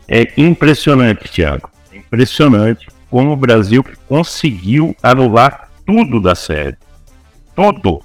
[0.09, 1.69] É impressionante, Thiago.
[1.93, 6.75] É impressionante como o Brasil conseguiu anular tudo da série.
[7.55, 8.01] Tudo.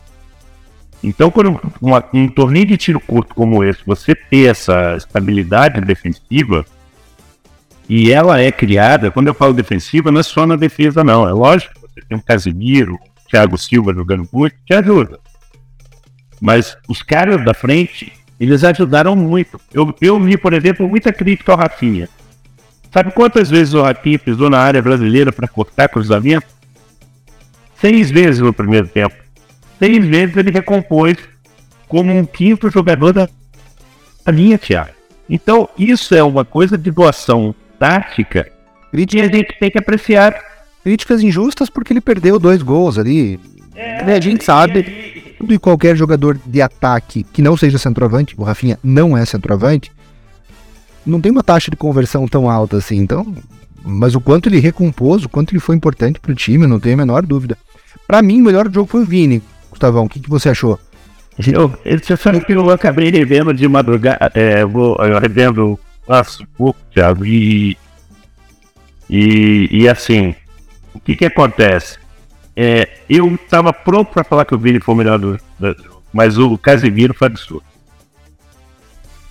[1.03, 6.65] Então, quando uma, um torneio de tiro curto como esse, você ter essa estabilidade defensiva,
[7.89, 11.29] e ela é criada, quando eu falo defensiva, não é só na defesa, não.
[11.29, 15.19] É lógico você tem um Casimiro, Thiago Silva jogando muito, te ajuda.
[16.41, 19.59] Mas os caras da frente, eles ajudaram muito.
[19.73, 22.09] Eu, eu vi, por exemplo, muita crítica ao Rafinha.
[22.93, 26.47] Sabe quantas vezes o Rafinha pisou na área brasileira para cortar cruzamento?
[27.81, 29.15] Seis vezes no primeiro tempo.
[29.79, 31.17] Seis vezes ele recompôs
[31.89, 33.29] como um quinto jogador da
[34.29, 34.91] linha, Thiago.
[35.29, 38.51] Então, isso é uma coisa de doação tática
[39.05, 40.35] que a gente tem que apreciar.
[40.83, 43.41] Críticas injustas porque ele perdeu dois gols ali.
[43.75, 48.45] É, a gente sabe, tudo e qualquer jogador de ataque que não seja centroavante, o
[48.45, 49.93] Rafinha não é centroavante,
[51.05, 52.97] não tem uma taxa de conversão tão alta assim.
[52.97, 53.35] Então,
[53.85, 56.95] mas o quanto ele recompôs, o quanto ele foi importante para o time, não tenho
[56.95, 57.59] a menor dúvida.
[58.07, 59.43] Para mim, o melhor jogo foi o Vini.
[59.77, 60.79] Gustavão, o que, que você achou?
[61.47, 66.47] Eu, você sabe que eu acabei revendo de madrugada, é, vou, eu revendo nossa, um
[66.47, 67.77] pouco, Thiago, e,
[69.11, 70.35] e, e assim,
[70.95, 71.99] o que que acontece?
[72.57, 75.77] É, eu estava pronto para falar que o Vini foi o melhor do, do
[76.11, 77.65] mas o Casemiro foi absurdo.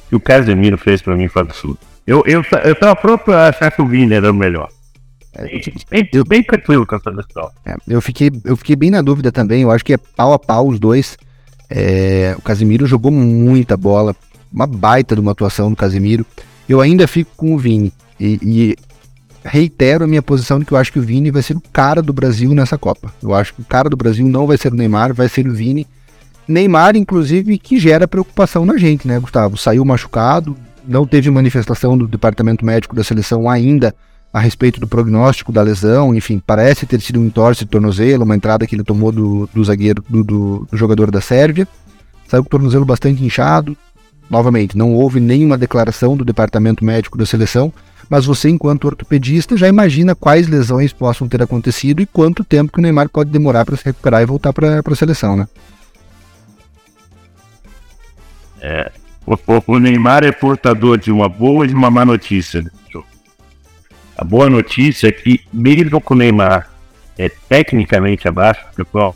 [0.05, 1.79] O que o Casemiro fez para mim foi absurdo.
[2.05, 4.69] Eu, eu, eu pronto para achar que o Vini era o melhor.
[5.89, 7.51] Bem, eu, bem tranquilo essa decisão.
[7.65, 9.61] É, eu, fiquei, eu fiquei bem na dúvida também.
[9.61, 11.17] Eu acho que é pau a pau os dois.
[11.69, 14.15] É, o Casemiro jogou muita bola,
[14.51, 16.25] uma baita de uma atuação do Casemiro.
[16.67, 18.75] Eu ainda fico com o Vini e, e,
[19.43, 22.01] reitero a minha posição de que eu acho que o Vini vai ser o cara
[22.01, 23.13] do Brasil nessa Copa.
[23.21, 25.53] Eu acho que o cara do Brasil não vai ser o Neymar, vai ser o
[25.53, 25.85] Vini.
[26.47, 29.57] Neymar, inclusive, que gera preocupação na gente, né, Gustavo?
[29.57, 30.55] Saiu machucado,
[30.87, 33.93] não teve manifestação do departamento médico da seleção ainda
[34.35, 38.35] a respeito do prognóstico da lesão, enfim, parece ter sido um entorse de tornozelo, uma
[38.35, 41.65] entrada que ele tomou do, do zagueiro, do, do, do jogador da Sérvia.
[42.27, 43.77] Saiu com o tornozelo bastante inchado.
[44.29, 47.71] Novamente, não houve nenhuma declaração do departamento médico da seleção,
[48.09, 52.79] mas você, enquanto ortopedista, já imagina quais lesões possam ter acontecido e quanto tempo que
[52.79, 55.47] o Neymar pode demorar para se recuperar e voltar para a seleção, né?
[58.59, 58.91] É,
[59.25, 62.69] o, o, Neymar é portador de uma boa e de uma má notícia.
[64.17, 66.69] A boa notícia é que, mesmo com o Neymar
[67.17, 69.15] é, tecnicamente abaixo, foi uma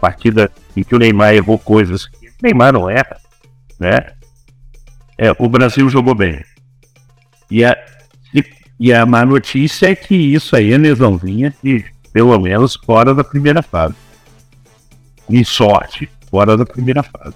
[0.00, 3.18] partida em que o Neymar errou coisas que o Neymar não erra,
[3.78, 4.12] né?
[5.18, 6.42] É, o Brasil jogou bem.
[7.50, 7.76] E a,
[8.78, 13.24] e a má notícia é que isso aí é lesãozinha de pelo menos fora da
[13.24, 13.94] primeira fase.
[15.28, 17.34] Em sorte, fora da primeira fase.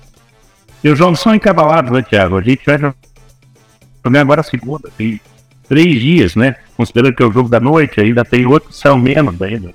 [0.82, 2.38] E os jogos são encabalados, né, Thiago?
[2.38, 5.20] A gente vai jogar agora a segunda, tem
[5.70, 6.56] três dias, né?
[6.76, 9.68] Considerando que é o jogo da noite, ainda tem outro são menos ainda.
[9.68, 9.74] Né?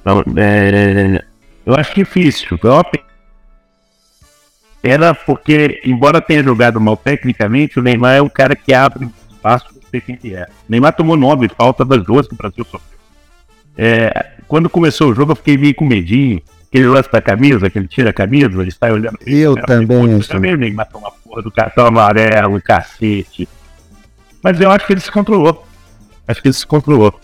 [0.00, 1.24] Então, é,
[1.64, 2.58] eu acho difícil.
[4.82, 9.66] Era porque, embora tenha jogado mal tecnicamente, o Neymar é um cara que abre espaço
[9.66, 10.42] para ser quem que é.
[10.42, 12.80] O Neymar tomou nove falta das duas que o Brasil sofreu.
[13.78, 16.42] É, quando começou o jogo, eu fiquei meio com medinho.
[16.68, 19.16] Aquele lance da camisa, que ele tira a camisa, ele sai olhando.
[19.24, 20.10] Eu também.
[20.10, 23.48] Eu também, o Neymar toma porra do cartão amarelo, cacete.
[24.44, 25.66] Mas eu acho que ele se controlou.
[26.28, 27.18] Acho que ele se controlou.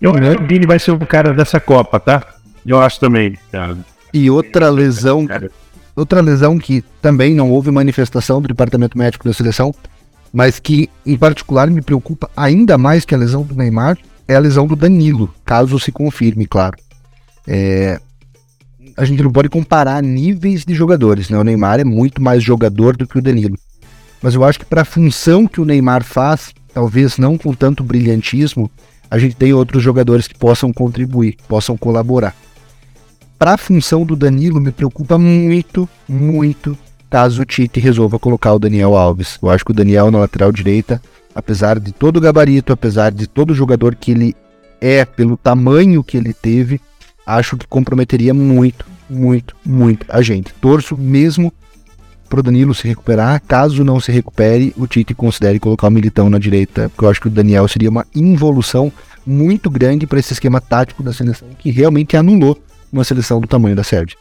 [0.00, 2.26] Eu acho que o Vini vai ser o cara dessa Copa, tá?
[2.66, 3.78] Eu acho também, cara.
[4.12, 5.28] E outra lesão.
[5.94, 9.72] Outra lesão que também não houve manifestação do departamento médico da seleção,
[10.32, 13.96] mas que em particular me preocupa ainda mais que a lesão do Neymar
[14.26, 16.76] é a lesão do Danilo, caso se confirme, claro.
[17.46, 18.00] É,
[18.96, 21.38] a gente não pode comparar níveis de jogadores, né?
[21.38, 23.56] O Neymar é muito mais jogador do que o Danilo
[24.22, 27.82] mas eu acho que para a função que o Neymar faz, talvez não com tanto
[27.82, 28.70] brilhantismo,
[29.10, 32.34] a gente tem outros jogadores que possam contribuir, possam colaborar.
[33.38, 36.76] Para a função do Danilo, me preocupa muito, muito,
[37.08, 39.38] caso o Tite resolva colocar o Daniel Alves.
[39.42, 41.02] Eu acho que o Daniel na lateral direita,
[41.34, 44.36] apesar de todo o gabarito, apesar de todo o jogador que ele
[44.80, 46.80] é, pelo tamanho que ele teve,
[47.26, 50.52] acho que comprometeria muito, muito, muito a gente.
[50.54, 51.52] Torço mesmo
[52.30, 53.42] pro Danilo se recuperar.
[53.46, 57.20] Caso não se recupere, o Tite considere colocar o Militão na direita, porque eu acho
[57.20, 58.90] que o Daniel seria uma involução
[59.26, 62.58] muito grande para esse esquema tático da seleção que realmente anulou
[62.90, 64.16] uma seleção do tamanho da Sérvia.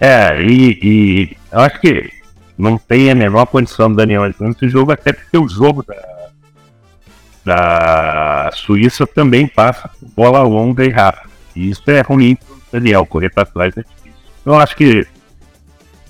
[0.00, 2.10] É, e, e, eu acho que
[2.56, 6.28] não tem a menor condição do Daniel nesse jogo, até porque o jogo da,
[7.44, 11.28] da Suíça também passa bola longa e rápida.
[11.56, 14.12] E isso é ruim para o Daniel, correr para trás é difícil.
[14.46, 15.06] Eu acho que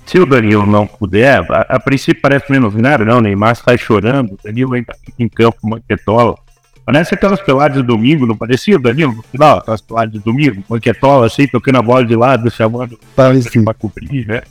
[0.09, 3.19] se o Danilo não puder, a, a princípio parece menos nada, não.
[3.19, 6.35] O Neymar sai chorando, o Danilo ainda fica em campo, manquetola.
[6.83, 9.59] Parece aquelas peladas de domingo, não parecia Danilo no final?
[9.59, 14.41] Aquelas peladas de domingo, manquetola assim, tocando a bola de lado, chamando para cobrir, né?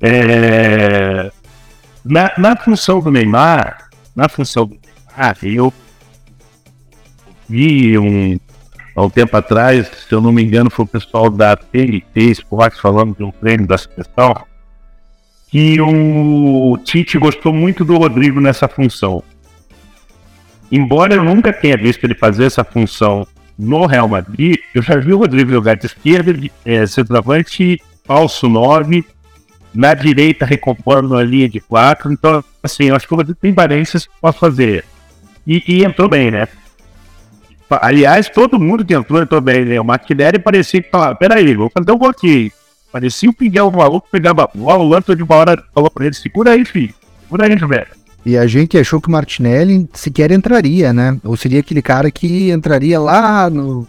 [0.00, 1.30] É,
[2.04, 4.76] na, na função do Neymar, na função do
[5.16, 5.72] Neymar, eu
[7.48, 8.36] vi um,
[8.94, 12.78] há um tempo atrás, se eu não me engano, foi o pessoal da TNT Sports
[12.78, 14.34] falando de um treino da seleção,
[15.48, 19.22] que o Tite gostou muito do Rodrigo nessa função.
[20.70, 23.26] Embora eu nunca tenha visto ele fazer essa função
[23.56, 29.04] no Real Madrid, eu já vi o Rodrigo jogar de esquerda, é, centroavante, falso 9,
[29.74, 32.12] na direita recompondo a linha de 4.
[32.12, 34.84] Então, assim, eu acho que o Rodrigo tem valências que pode fazer.
[35.46, 36.48] E, e, entrou bem, né?
[37.80, 39.80] Aliás, todo mundo que entrou entrou bem, né?
[39.80, 42.52] O Martinelli parecia que falava, peraí, vou fazer um gol aqui.
[42.92, 46.52] Parecia o Miguel maluco, pegava a bola, o de uma hora falou pra ele, segura
[46.52, 46.94] aí, filho.
[47.22, 47.86] Segura aí, velho.
[48.24, 51.18] E a gente achou que o Martinelli sequer entraria, né?
[51.24, 53.86] Ou seria aquele cara que entraria lá no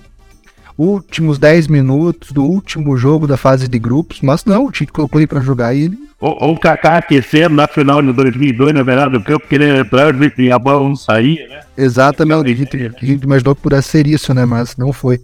[0.77, 5.19] últimos 10 minutos do último jogo da fase de grupos, mas não, o Tite colocou
[5.19, 5.97] ele para jogar e ele.
[6.19, 10.51] Ou, o Kaká aquecendo na final de 2002, na verdade, do campo, querendo entrar e
[10.51, 11.59] a bola não saía, né?
[11.77, 14.45] Exatamente, a gente, a gente imaginou que pudesse ser isso, né?
[14.45, 15.21] Mas não foi.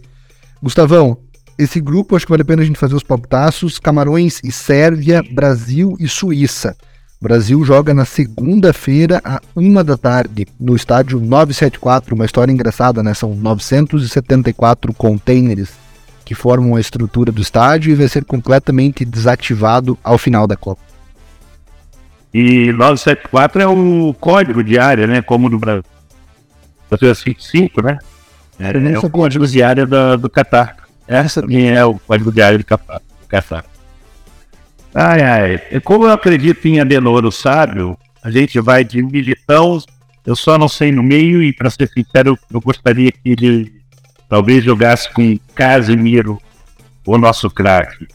[0.62, 1.18] Gustavão,
[1.58, 5.22] esse grupo acho que vale a pena a gente fazer os palpitaços: Camarões e Sérvia,
[5.32, 6.76] Brasil e Suíça.
[7.22, 12.16] O Brasil joga na segunda-feira, à uma da tarde, no estádio 974.
[12.16, 13.14] Uma história engraçada, né?
[13.14, 15.70] São 974 containers
[16.24, 20.82] que formam a estrutura do estádio e vai ser completamente desativado ao final da Copa.
[22.34, 25.22] E 974 é o código de área, né?
[25.22, 25.84] Como no Brasil.
[26.90, 27.98] Brasil é 55, né?
[28.58, 30.76] É, é o código de área do, do Qatar.
[31.06, 32.64] Essa também é o código de área do
[33.28, 33.64] Qatar.
[34.94, 35.80] Ai, ai.
[35.80, 39.82] Como eu acredito em Adenoro sábio, a gente vai de militão.
[40.24, 43.82] Eu só não sei no meio, e para ser sincero, eu gostaria que ele
[44.28, 46.40] talvez jogasse com Casemiro,
[47.06, 48.06] o nosso craque.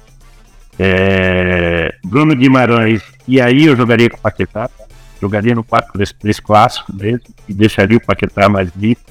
[0.79, 4.69] É, Bruno Guimarães, e aí eu jogaria com o Paquetá.
[5.19, 9.03] Jogaria no 4-3 clássico mesmo, e deixaria o Paquetá mais livre.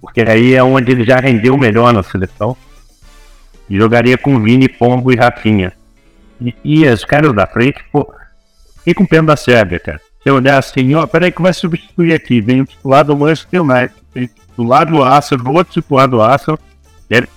[0.00, 2.56] Porque aí é onde ele já rendeu melhor na seleção.
[3.68, 5.72] E jogaria com Vini, Pombo e Rafinha.
[6.64, 8.12] E, os caras da frente, pô,
[8.78, 10.00] fiquei com pena da Sérvia, cara.
[10.24, 14.30] Eu olhar assim, ó, peraí que vai substituir aqui, vem do lado do Manchester United,
[14.56, 16.58] do lado do Arsenal, do outro do lado do Arsenal,
[17.10, 17.28] ele...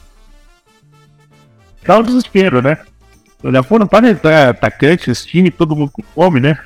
[1.84, 2.78] Dá um desespero, né?
[3.44, 6.58] Olha, pô, não para entrar atacante, esse time, todo mundo com fome, né?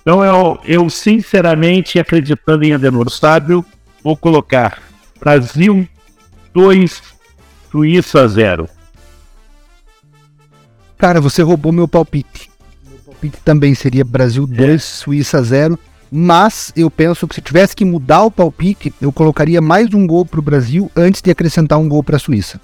[0.00, 3.64] Então eu, eu sinceramente, acreditando em Adenor Sábio,
[4.02, 4.80] vou colocar
[5.20, 5.86] Brasil
[6.54, 7.02] 2,
[7.70, 8.68] Suíça 0.
[10.98, 12.50] Cara, você roubou meu palpite.
[12.84, 14.78] Meu palpite também seria Brasil 2, é.
[14.78, 15.78] Suíça 0.
[16.10, 20.26] Mas eu penso que se tivesse que mudar o palpite, eu colocaria mais um gol
[20.26, 22.60] para o Brasil antes de acrescentar um gol para a Suíça.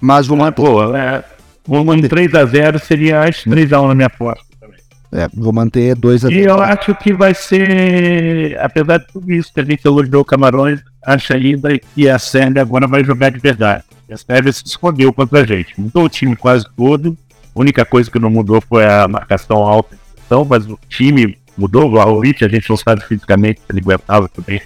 [0.00, 0.56] Mas vou manter.
[0.56, 1.24] Pô, é,
[1.66, 4.80] um 3x0 seria as 3x1 na minha aposta também.
[5.12, 6.32] É, vou manter 2x0.
[6.32, 10.24] E eu acho que vai ser, apesar de tudo isso que a gente elogiou o
[10.24, 13.84] Camarões, acho ainda que a Sérvia agora vai jogar de verdade.
[14.10, 15.80] A Sérvia se escondeu contra a gente.
[15.80, 17.16] Mudou o time quase todo,
[17.54, 21.86] única coisa que não mudou foi a marcação alta, então, mas o time mudou.
[21.86, 24.62] O Vlahovic, a gente não sabe fisicamente se ele aguentava também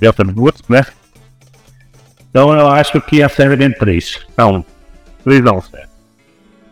[0.00, 0.84] 90 minutos, né?
[2.30, 4.20] Então eu acho que a série vem 3.
[4.32, 4.64] Então,
[5.24, 5.88] 3 não, Sérvia.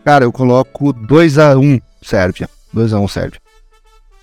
[0.03, 2.49] Cara, eu coloco 2x1 Sérvia.
[2.73, 3.39] 2x1 Sérvia.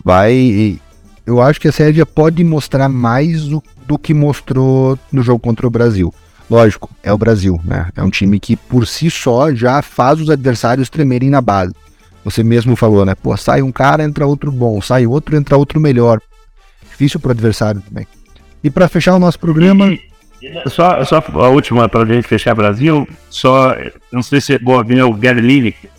[0.04, 0.80] Vai.
[1.24, 5.66] Eu acho que a Sérvia pode mostrar mais do, do que mostrou no jogo contra
[5.66, 6.12] o Brasil.
[6.50, 7.90] Lógico, é o Brasil, né?
[7.94, 11.74] É um time que por si só já faz os adversários tremerem na base.
[12.24, 13.14] Você mesmo falou, né?
[13.14, 16.20] Pô, sai um cara, entra outro bom, sai outro, entra outro melhor.
[16.90, 18.06] Difícil pro adversário também.
[18.64, 19.96] E para fechar o nosso programa.
[20.66, 23.74] Só, só a última para a gente fechar Brasil, só.
[24.10, 25.90] Não sei se é boa ver o Gary Lineker.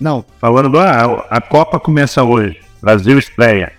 [0.00, 0.24] Não.
[0.40, 0.78] Falando do.
[0.78, 2.58] Ah, a Copa começa hoje.
[2.80, 3.72] Brasil estreia.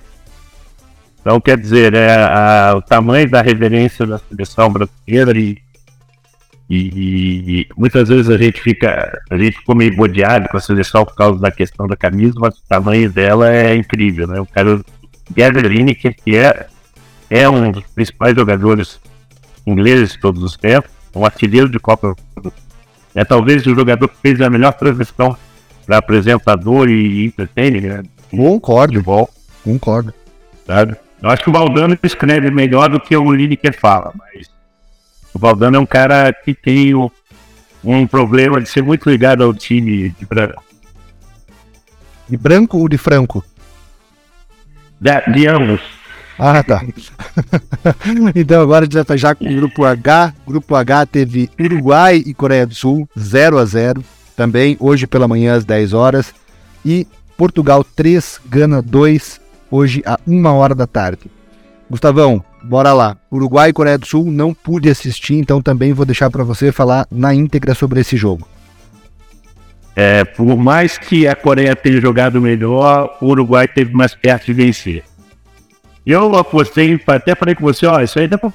[1.20, 5.58] Então, quer dizer, é, a, o tamanho da reverência da seleção brasileira e
[6.70, 11.06] e, e, muitas vezes a gente fica, a gente ficou meio bodeado com a seleção
[11.06, 14.40] por causa da questão da camisa, mas o tamanho dela é incrível, né?
[14.40, 14.82] O cara
[15.36, 16.68] Gaverini, que é,
[17.30, 19.00] é um dos principais jogadores
[19.66, 22.16] ingleses de todos os tempos, um artilheiro de Copa.
[23.16, 25.38] É talvez o jogador que fez a melhor transição
[25.86, 28.04] para apresentador e entertainer, né?
[28.32, 29.02] Concordo.
[29.02, 29.28] Bom.
[29.64, 30.14] Concordo.
[30.66, 30.96] Sabe?
[31.22, 34.50] Eu acho que o Valdano escreve melhor do que o Lineker fala, mas
[35.34, 37.10] o Valdano é um cara que tem um,
[37.84, 40.64] um problema de ser muito ligado ao time de branco.
[42.30, 43.44] De branco ou de franco?
[45.00, 45.82] De, de ambos.
[46.38, 46.84] Ah, tá.
[48.36, 50.34] então agora a gente vai já com o grupo H.
[50.48, 54.04] Grupo H teve Uruguai e Coreia do Sul, 0 a 0
[54.36, 56.34] Também hoje pela manhã às 10 horas.
[56.86, 57.08] E
[57.38, 61.32] Portugal 3, Gana 2, hoje a 1 hora da tarde.
[61.90, 63.18] Gustavão, bora lá.
[63.32, 67.06] Uruguai e Coreia do Sul não pude assistir, então também vou deixar para você falar
[67.12, 68.48] na íntegra sobre esse jogo.
[69.96, 74.54] É, por mais que a Coreia tenha jogado melhor, o Uruguai teve mais perto de
[74.54, 75.04] vencer.
[76.06, 78.52] Eu apostei, até falei com você, ó, isso aí dá pra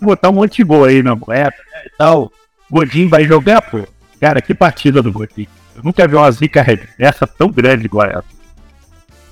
[0.00, 2.30] botar um monte de gol aí na moeda né, e tal.
[2.70, 3.86] Godinho vai jogar, pô.
[4.20, 5.48] Cara, que partida do Godinho.
[5.76, 6.64] Eu nunca vi uma zica
[6.98, 8.24] essa tão grande igual essa.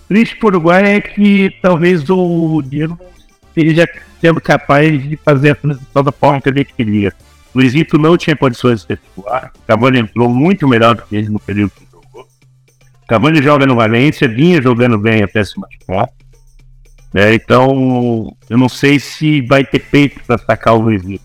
[0.09, 3.12] Triste pro Uruguai é que talvez o Diego não
[3.57, 3.89] esteja
[4.21, 7.13] sendo capaz de fazer a transição da forma que ele queria.
[7.55, 9.53] Luizito não tinha condições de ser titular.
[9.67, 12.27] Cavani entrou muito melhor do que ele no período que jogou.
[13.07, 16.09] Cavani joga no Valência, vinha jogando bem até se machucar.
[17.15, 21.25] É, então, eu não sei se vai ter peito para sacar o Luizito.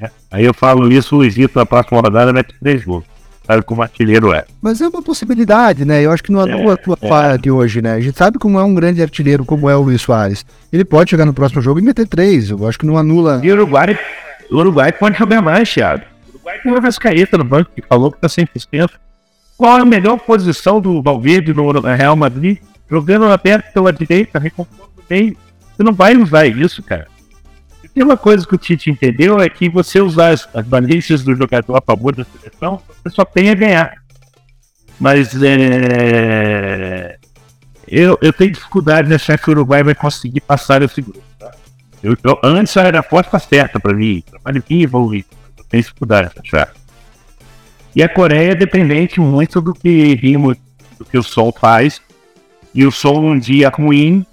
[0.00, 3.04] É, aí eu falo isso, o Luizito na próxima rodada vai ter três gols.
[3.48, 4.44] Sabe como artilheiro é.
[4.60, 6.04] Mas é uma possibilidade, né?
[6.04, 7.08] Eu acho que não anula é, a tua é.
[7.08, 7.94] fala de hoje, né?
[7.94, 10.44] A gente sabe como é um grande artilheiro, como é o Luiz Soares.
[10.72, 12.50] Ele pode chegar no próximo jogo e meter três.
[12.50, 13.40] Eu acho que não anula.
[13.42, 13.98] E o Uruguai,
[14.50, 16.04] o Uruguai pode jogar mais, Thiago.
[16.26, 18.90] O Uruguai tem o Vascaeta no banco que falou que tá 100%.
[19.56, 22.58] Qual é a melhor posição do Valverde no Real Madrid?
[22.90, 25.36] jogando aberto pela direita, recompondo bem.
[25.76, 27.06] Você não vai usar isso, cara.
[27.94, 31.34] Tem uma coisa que o Tite entendeu é que você usar as, as valências do
[31.34, 33.94] jogador a favor da seleção, você só tem a ganhar.
[35.00, 37.18] Mas é,
[37.86, 41.22] eu, eu tenho dificuldade de achar que o Uruguai vai conseguir passar esse grupo.
[41.38, 41.50] Tá?
[42.02, 45.28] Eu, eu, antes era a aposta certa para mim, trabalho bem envolvido.
[45.56, 46.72] Eu tenho dificuldade de achar.
[47.94, 50.56] E a Coreia é dependente muito do que rimos,
[50.98, 52.00] do que o Sol faz
[52.74, 54.24] e o som um dia ruim,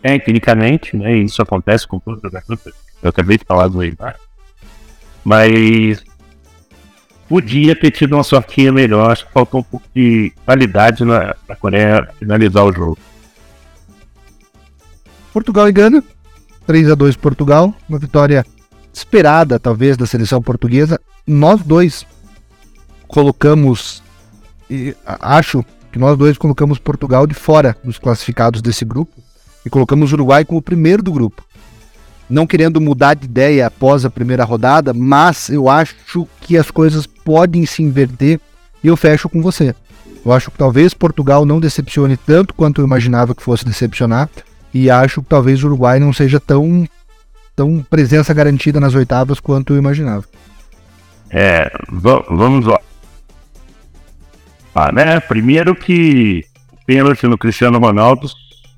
[0.00, 1.16] tecnicamente, né?
[1.18, 2.74] Isso acontece com todos os jogadores.
[3.02, 4.16] Eu acabei de falar do Neymar.
[5.24, 6.02] Mas
[7.28, 9.10] podia ter tido uma sortinha melhor.
[9.10, 12.98] Acho que faltou um pouco de qualidade na, na Coreia finalizar o jogo.
[15.32, 16.02] Portugal e Gana.
[16.66, 17.74] 3 a 2 Portugal.
[17.88, 18.44] Uma vitória
[18.92, 21.00] esperada, talvez, da seleção portuguesa.
[21.26, 22.06] Nós dois
[23.06, 24.02] colocamos,
[24.68, 29.20] e acho que nós dois colocamos Portugal de fora dos classificados desse grupo
[29.64, 31.44] e colocamos o Uruguai como o primeiro do grupo.
[32.30, 35.96] Não querendo mudar de ideia após a primeira rodada, mas eu acho
[36.40, 38.40] que as coisas podem se inverter
[38.82, 39.74] e eu fecho com você.
[40.24, 44.30] Eu acho que talvez Portugal não decepcione tanto quanto eu imaginava que fosse decepcionar
[44.72, 46.86] e acho que talvez o Uruguai não seja tão,
[47.56, 50.24] tão presença garantida nas oitavas quanto eu imaginava.
[51.30, 52.80] É, vamos lá.
[54.74, 55.20] Ah, né?
[55.20, 58.28] Primeiro que o pênalti no Cristiano Ronaldo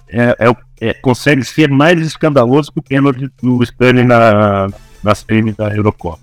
[0.08, 4.68] é, é, é, consegue ser mais escandaloso que o pênalti do Stanley na,
[5.00, 6.18] na semi da Eurocopa.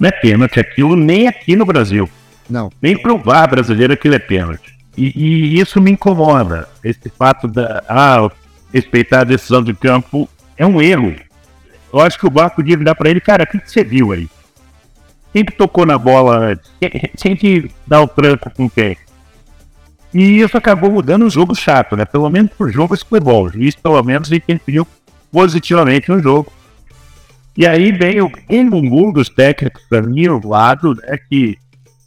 [0.00, 2.10] Não é pênalti aquilo nem aqui no Brasil.
[2.50, 2.68] Não.
[2.82, 4.76] Nem pro VAR brasileiro aquilo é pênalti.
[4.96, 6.68] E, e, isso me incomoda.
[6.82, 8.28] Esse fato da ah,
[8.74, 11.14] respeitar a decisão de campo é um erro.
[11.92, 14.10] Eu acho que o VAR podia virar para ele, cara, o que, que você viu
[14.10, 14.28] aí?
[15.32, 16.60] Quem que tocou na bola
[17.38, 18.96] que dá o tranco com quem?
[20.14, 22.04] E isso acabou mudando o jogo chato, né?
[22.04, 23.44] Pelo menos pro jogo isso foi bom.
[23.44, 24.86] O juiz, pelo menos, interferiu
[25.30, 26.52] positivamente no jogo.
[27.56, 28.30] E aí vem o
[28.70, 31.18] bumbum dos técnicos para mim, o lado, né?
[31.28, 31.56] Que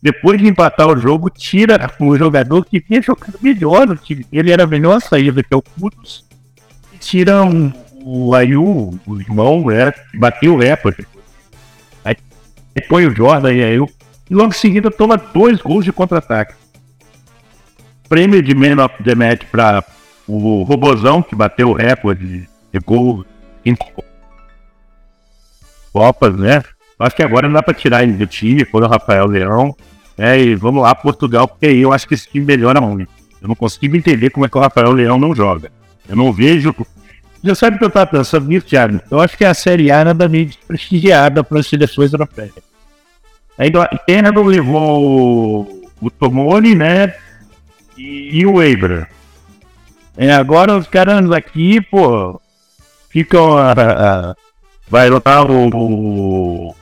[0.02, 4.26] depois de empatar o jogo, tira o jogador que vinha jogando melhor no time.
[4.32, 6.26] Ele era melhor saída que é o Kudos.
[6.94, 7.72] E tira um,
[8.04, 9.92] o Ayu, o irmão, né?
[10.14, 11.08] Bateu o recorde
[12.82, 13.90] põe o Jordan e aí eu.
[14.30, 16.56] E logo em seguida toma dois gols de contra-ataque.
[18.08, 19.84] Prêmio de Man of the Match para
[20.28, 23.26] o Robozão, que bateu o recorde de gol
[23.64, 23.76] em
[25.92, 26.62] Copas, né?
[27.00, 29.76] Acho que agora não dá para tirar ele do time, foi o Rafael Leão.
[30.18, 33.12] É, e vamos lá, Portugal, porque aí eu acho que esse time melhora muito.
[33.42, 35.72] Eu não consigo entender como é que o Rafael Leão não joga.
[36.08, 36.74] Eu não vejo
[37.46, 39.00] já sabe o que eu estava pensando nisso, Thiago?
[39.12, 42.56] Eu acho que a Série A nada meio prestigiada para as seleções europeias.
[43.56, 47.14] A Inglaterra levou o Tomori, né?
[47.98, 49.08] E, e o Weber.
[50.18, 52.40] É, agora os caras aqui, pô,
[53.10, 53.58] ficam.
[53.58, 54.36] A, a,
[54.88, 56.76] vai lutar o, o,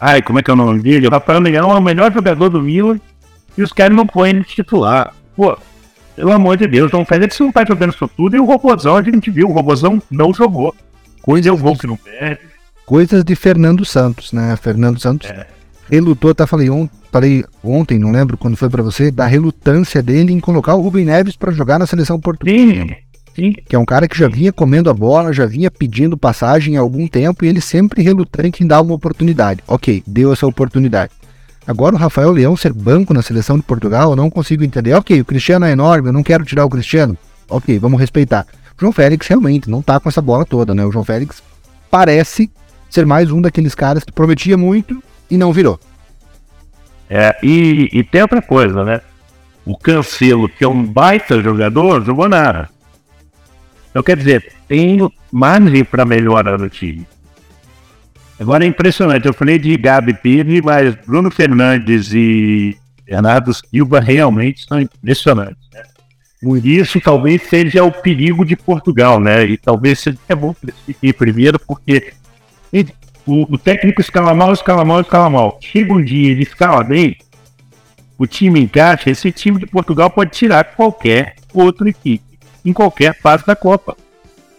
[0.00, 1.06] Ai, como é que é o nome dele?
[1.06, 2.98] O Rafael Leão é o melhor jogador do Milan
[3.56, 5.14] e os caras não põem ele titular.
[5.36, 5.56] Pô,
[6.16, 8.34] pelo amor de Deus, não faz que não tá jogando isso tudo.
[8.34, 10.74] E o Robozão, a gente viu, o Robozão não jogou.
[11.20, 12.40] Coisa é o gol que não perde.
[12.86, 14.56] Coisas de Fernando Santos, né?
[14.56, 15.46] Fernando Santos é.
[15.90, 16.46] Relutou, tá?
[16.46, 20.74] Falei, on, falei ontem, não lembro quando foi para você, da relutância dele em colocar
[20.74, 22.82] o Rubem Neves para jogar na seleção portuguesa.
[22.82, 22.94] Sim.
[23.34, 23.52] Sim.
[23.52, 26.80] Que é um cara que já vinha comendo a bola, já vinha pedindo passagem há
[26.80, 29.62] algum tempo e ele sempre relutante em dar uma oportunidade.
[29.66, 31.12] Ok, deu essa oportunidade.
[31.66, 34.94] Agora o Rafael Leão ser banco na seleção de Portugal, eu não consigo entender.
[34.94, 37.16] Ok, o Cristiano é enorme, eu não quero tirar o Cristiano.
[37.48, 38.46] Ok, vamos respeitar.
[38.78, 40.84] João Félix realmente não tá com essa bola toda, né?
[40.84, 41.42] O João Félix
[41.90, 42.50] parece
[42.88, 45.78] ser mais um daqueles caras que prometia muito e não virou.
[47.08, 49.00] É, e, e tem outra coisa, né?
[49.64, 52.68] O Cancelo, que é um baita jogador, jogou nada.
[53.90, 54.98] Então, quer dizer, tem
[55.32, 57.06] margem para melhorar no time.
[58.38, 59.26] Agora é impressionante.
[59.26, 65.68] Eu falei de Gabi Pires, mas Bruno Fernandes e Bernardo Silva realmente são impressionantes.
[65.72, 65.82] Né?
[66.64, 69.44] Isso talvez seja o perigo de Portugal, né?
[69.44, 72.14] E talvez seja bom classificar primeiro, porque
[73.26, 75.58] o, o, técnico escala mal, escala mal, escala mal.
[75.60, 77.16] Chega um dia, ele escala bem,
[78.18, 83.46] o time encaixa, esse time de Portugal pode tirar qualquer outra equipe em qualquer fase
[83.46, 83.96] da Copa.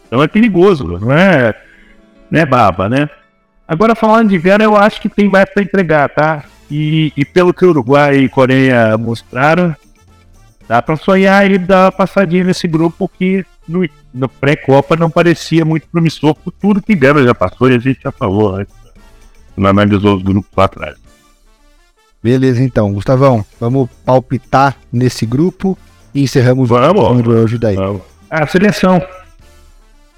[0.07, 1.53] Então é perigoso, não é,
[2.30, 3.09] não é baba, né?
[3.68, 6.43] Agora, falando de Vera, eu acho que tem mais para entregar, tá?
[6.70, 9.76] E, e, pelo que o Uruguai e Coreia mostraram,
[10.72, 15.65] dá para sonhar e dar uma passadinha nesse grupo que no, no pré-Copa não parecia
[15.65, 18.74] muito promissor por tudo que Vera já passou e a gente já falou antes.
[19.57, 20.95] Não analisou os grupos lá atrás.
[22.24, 22.93] Beleza, então.
[22.93, 25.78] Gustavão, vamos palpitar nesse grupo
[26.15, 27.76] e encerramos vamos, o hoje daí.
[27.76, 28.03] Vamos.
[28.30, 29.05] Ah, seleção.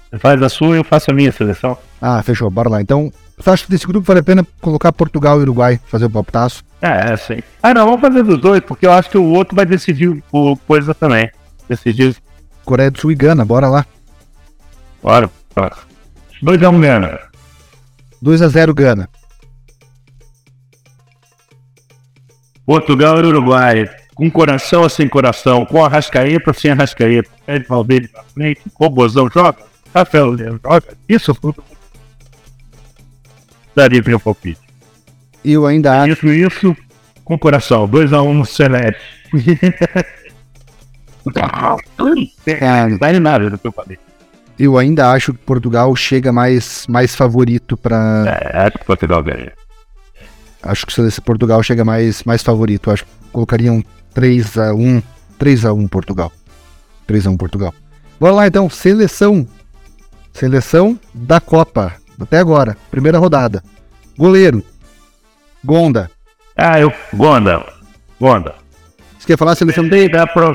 [0.08, 1.76] Você faz a sua e eu faço a minha seleção.
[2.00, 2.48] Ah, fechou.
[2.48, 2.80] Bora lá.
[2.80, 6.10] Então, você acha que desse grupo vale a pena colocar Portugal e Uruguai, fazer o
[6.10, 6.62] palpitaço?
[6.84, 7.42] É, é, sim.
[7.62, 10.58] Ah, não, vamos fazer dos dois, porque eu acho que o outro vai decidir por
[10.66, 11.30] coisa também.
[11.66, 12.14] Decidir.
[12.62, 13.86] Coreia do Sul e Gana, bora lá.
[15.02, 15.30] Bora.
[16.42, 17.20] 2x1 Gana.
[18.22, 19.08] 2x0 Gana.
[22.66, 23.90] Portugal e Uruguai.
[24.14, 25.64] Com coração ou sem coração?
[25.64, 27.30] Com Arrascaeta ou sem Arrascaeta?
[27.48, 28.60] Ed Valverde pra frente.
[28.74, 29.56] Robozão joga?
[29.94, 30.96] Rafael Leão joga?
[31.08, 31.64] Isso tudo
[33.74, 34.63] daria meu palpite.
[35.44, 36.26] Eu ainda acho.
[36.26, 36.76] Isso, isso
[37.24, 37.88] com coração.
[37.88, 39.00] 2x1 no Celeste.
[42.46, 43.98] é, vai nada do que eu falei.
[44.58, 48.24] Eu ainda acho que Portugal chega mais, mais favorito para.
[48.26, 49.52] É, acho que Portugal ganha.
[50.62, 52.90] Acho que Portugal chega mais, mais favorito.
[52.90, 53.82] Acho que colocariam
[54.14, 55.02] 3x1.
[55.38, 56.32] 3x1 Portugal.
[57.08, 57.74] 3x1 Portugal.
[58.20, 59.46] Bora lá então, seleção.
[60.32, 61.94] Seleção da Copa.
[62.18, 63.62] Até agora, primeira rodada.
[64.16, 64.64] Goleiro.
[65.64, 66.10] Gonda.
[66.56, 66.92] Ah, eu.
[67.12, 67.64] Gonda.
[68.20, 68.54] Gonda.
[69.18, 70.10] Você quer falar seleção dele?
[70.12, 70.54] Dá pra...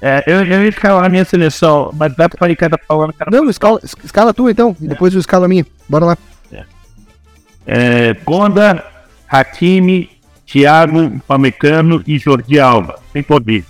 [0.00, 3.14] É, eu, eu ia escalar a minha seleção, mas dá pra ir cada falando.
[3.14, 3.34] Cada...
[3.34, 5.66] Não, escala, escala tu então, e depois eu escalo a minha.
[5.88, 6.18] Bora lá.
[6.52, 6.64] É.
[7.66, 8.84] É, Gonda,
[9.26, 10.10] Hakimi,
[10.44, 13.00] Thiago, Pamecano e Jordi Alba.
[13.12, 13.64] Sem poder.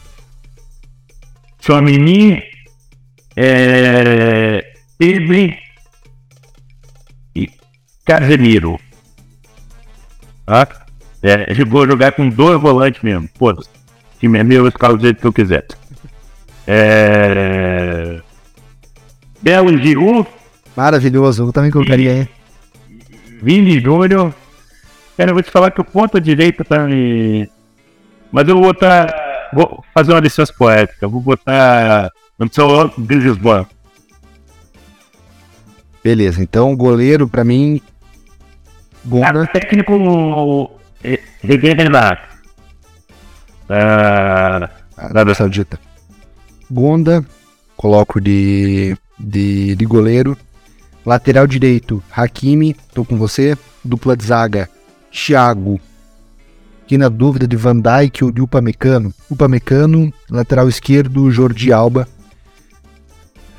[1.61, 2.43] Chomini,
[3.37, 5.57] é, Pedri
[7.35, 7.51] e
[8.05, 8.81] Casemiro.
[10.47, 10.67] Ah,
[11.23, 13.29] é, eu vou jogar com dois volantes mesmo.
[13.39, 13.63] Pô, o
[14.21, 15.67] time é meu, eu escalo do jeito que eu quiser.
[16.67, 18.21] É...
[19.43, 20.29] Belo Giroud.
[20.77, 22.29] Maravilhoso, eu também colocaria aí.
[23.43, 24.35] Vini Júnior.
[25.17, 27.49] Cara, eu vou te falar que o ponta direita tá me.
[28.31, 29.49] Mas eu vou botar.
[29.53, 31.09] Vou fazer uma licença poética.
[31.09, 32.11] Vou botar.
[32.39, 33.67] Não precisa Lisboa.
[36.05, 37.81] Beleza, então goleiro pra mim.
[39.07, 39.43] Gonda.
[39.43, 40.71] Ah, técnico.
[41.43, 42.29] Regenerar.
[43.69, 45.79] Ah, Arábia Saudita.
[46.71, 47.25] Gonda,
[47.77, 50.37] coloco de, de, de goleiro.
[51.05, 53.57] Lateral direito, Hakimi, tô com você.
[53.85, 54.69] Dupla de zaga,
[55.13, 55.81] Thiago.
[56.83, 59.15] Aqui na dúvida de Van Dijk ou de Upamecano.
[59.31, 62.09] Upamecano, lateral esquerdo, Jordi Alba.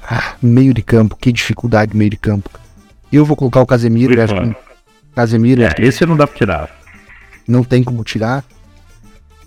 [0.04, 2.50] Ah, meio de campo, que dificuldade meio de campo.
[3.12, 4.22] Eu vou colocar o Casemiro.
[4.22, 4.67] Acho que...
[5.18, 5.64] Casemiro.
[5.64, 6.70] É, esse não dá pra tirar.
[7.48, 8.46] Não tem como tirar.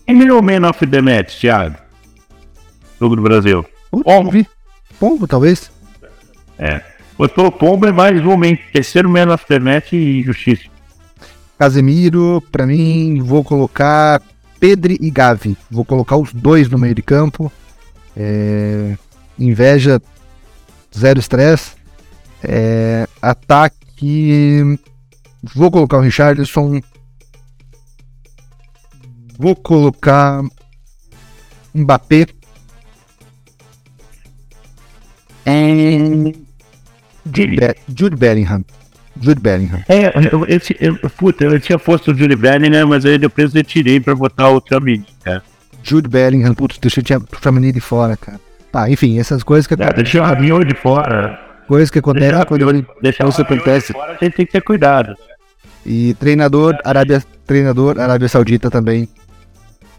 [0.05, 1.77] E meu man of the match, Thiago?
[3.01, 3.65] Jogo do Brasil.
[3.89, 4.45] Pombo.
[4.99, 5.71] Pombo, talvez.
[6.59, 6.83] É.
[7.17, 8.57] Botou o Pombo é mais um man.
[8.73, 10.65] Terceiro man of the match e justiça.
[11.57, 14.21] Casemiro, pra mim, vou colocar
[14.59, 15.57] Pedri e Gavi.
[15.71, 17.53] Vou colocar os dois no meio de campo.
[18.17, 18.97] É...
[19.39, 20.03] Inveja,
[20.93, 21.75] zero estresse.
[22.43, 23.07] É...
[23.23, 24.81] Ataque.
[25.43, 26.81] Vou colocar o Richardson.
[29.39, 30.43] Vou colocar
[31.75, 32.27] Mbappé.
[35.47, 35.99] É...
[37.25, 38.65] Jude, Be Jude Bellingham.
[39.21, 39.83] Jude Bellingham.
[39.89, 43.65] É, eu, eu, eu, puta, eu tinha posto o Jude Bellingham, mas aí depois eu
[43.65, 45.43] tirei pra botar o Tramini, cara.
[45.83, 48.41] Jude Bellingham, putz, deixa eu o Tramini de fora, cara.
[48.71, 50.03] Tá, enfim, essas coisas que acontecem.
[50.05, 51.39] deixa o Raminho de fora.
[51.67, 53.89] Coisas que acontecem deixa quando deixa o acontece.
[53.89, 55.15] De fora, a gente tem que ter cuidado.
[55.85, 59.09] E treinador, Arábia, treinador, Arábia Saudita também.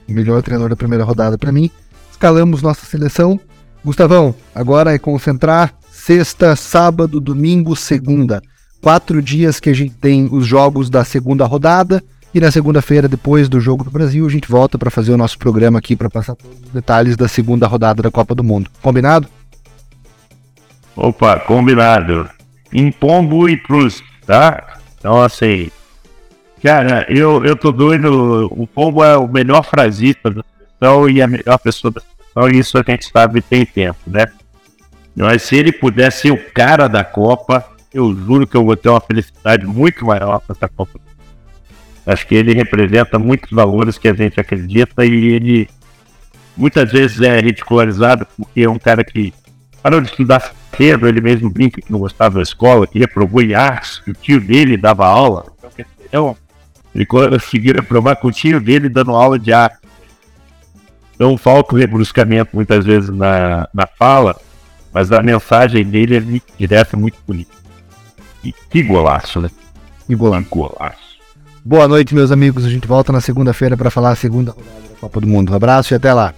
[0.08, 1.70] Melhor treinador da primeira rodada pra mim.
[2.12, 3.40] Escalamos nossa seleção.
[3.84, 8.42] Gustavão, agora é concentrar, sexta, sábado, domingo, segunda.
[8.82, 12.04] Quatro dias que a gente tem os jogos da segunda rodada.
[12.34, 15.38] E na segunda-feira, depois do Jogo do Brasil, a gente volta para fazer o nosso
[15.38, 18.70] programa aqui para passar todos os detalhes da segunda rodada da Copa do Mundo.
[18.82, 19.28] Combinado?
[20.96, 22.30] Opa, combinado.
[22.72, 24.80] Em Pombo e Cruz, tá?
[25.02, 25.72] Então, assim,
[26.62, 28.47] cara, eu, eu tô doido.
[28.52, 32.60] O Pombo é o melhor frasista da seleção e a melhor pessoa da seleção, e
[32.60, 34.28] isso a gente sabe tem tempo, né?
[35.16, 38.89] Mas se ele pudesse ser o cara da Copa, eu juro que eu vou ter
[38.89, 40.99] uma felicidade muito maior com essa Copa.
[42.06, 45.70] Acho que ele representa muitos valores que a gente acredita e ele
[46.56, 49.34] muitas vezes é ridicularizado porque é um cara que
[49.82, 53.54] parou de estudar cedo, ele mesmo brinca que não gostava da escola, que reprovou em
[53.54, 55.46] artes, que o tio dele dava aula.
[56.06, 56.36] Então,
[56.94, 59.78] ele conseguiu reprovar com o tio dele dando aula de arte.
[61.22, 64.36] Então falta o rebruscamento muitas vezes na, na fala,
[64.92, 67.52] mas a mensagem dele é muito direta, muito bonita.
[68.44, 69.50] E que golaço, né?
[70.10, 70.44] E golaço.
[70.46, 71.12] Que golaço.
[71.64, 72.66] Boa noite, meus amigos.
[72.66, 75.52] A gente volta na segunda-feira para falar a segunda rodada da Copa do Mundo.
[75.52, 76.34] Um abraço e até lá.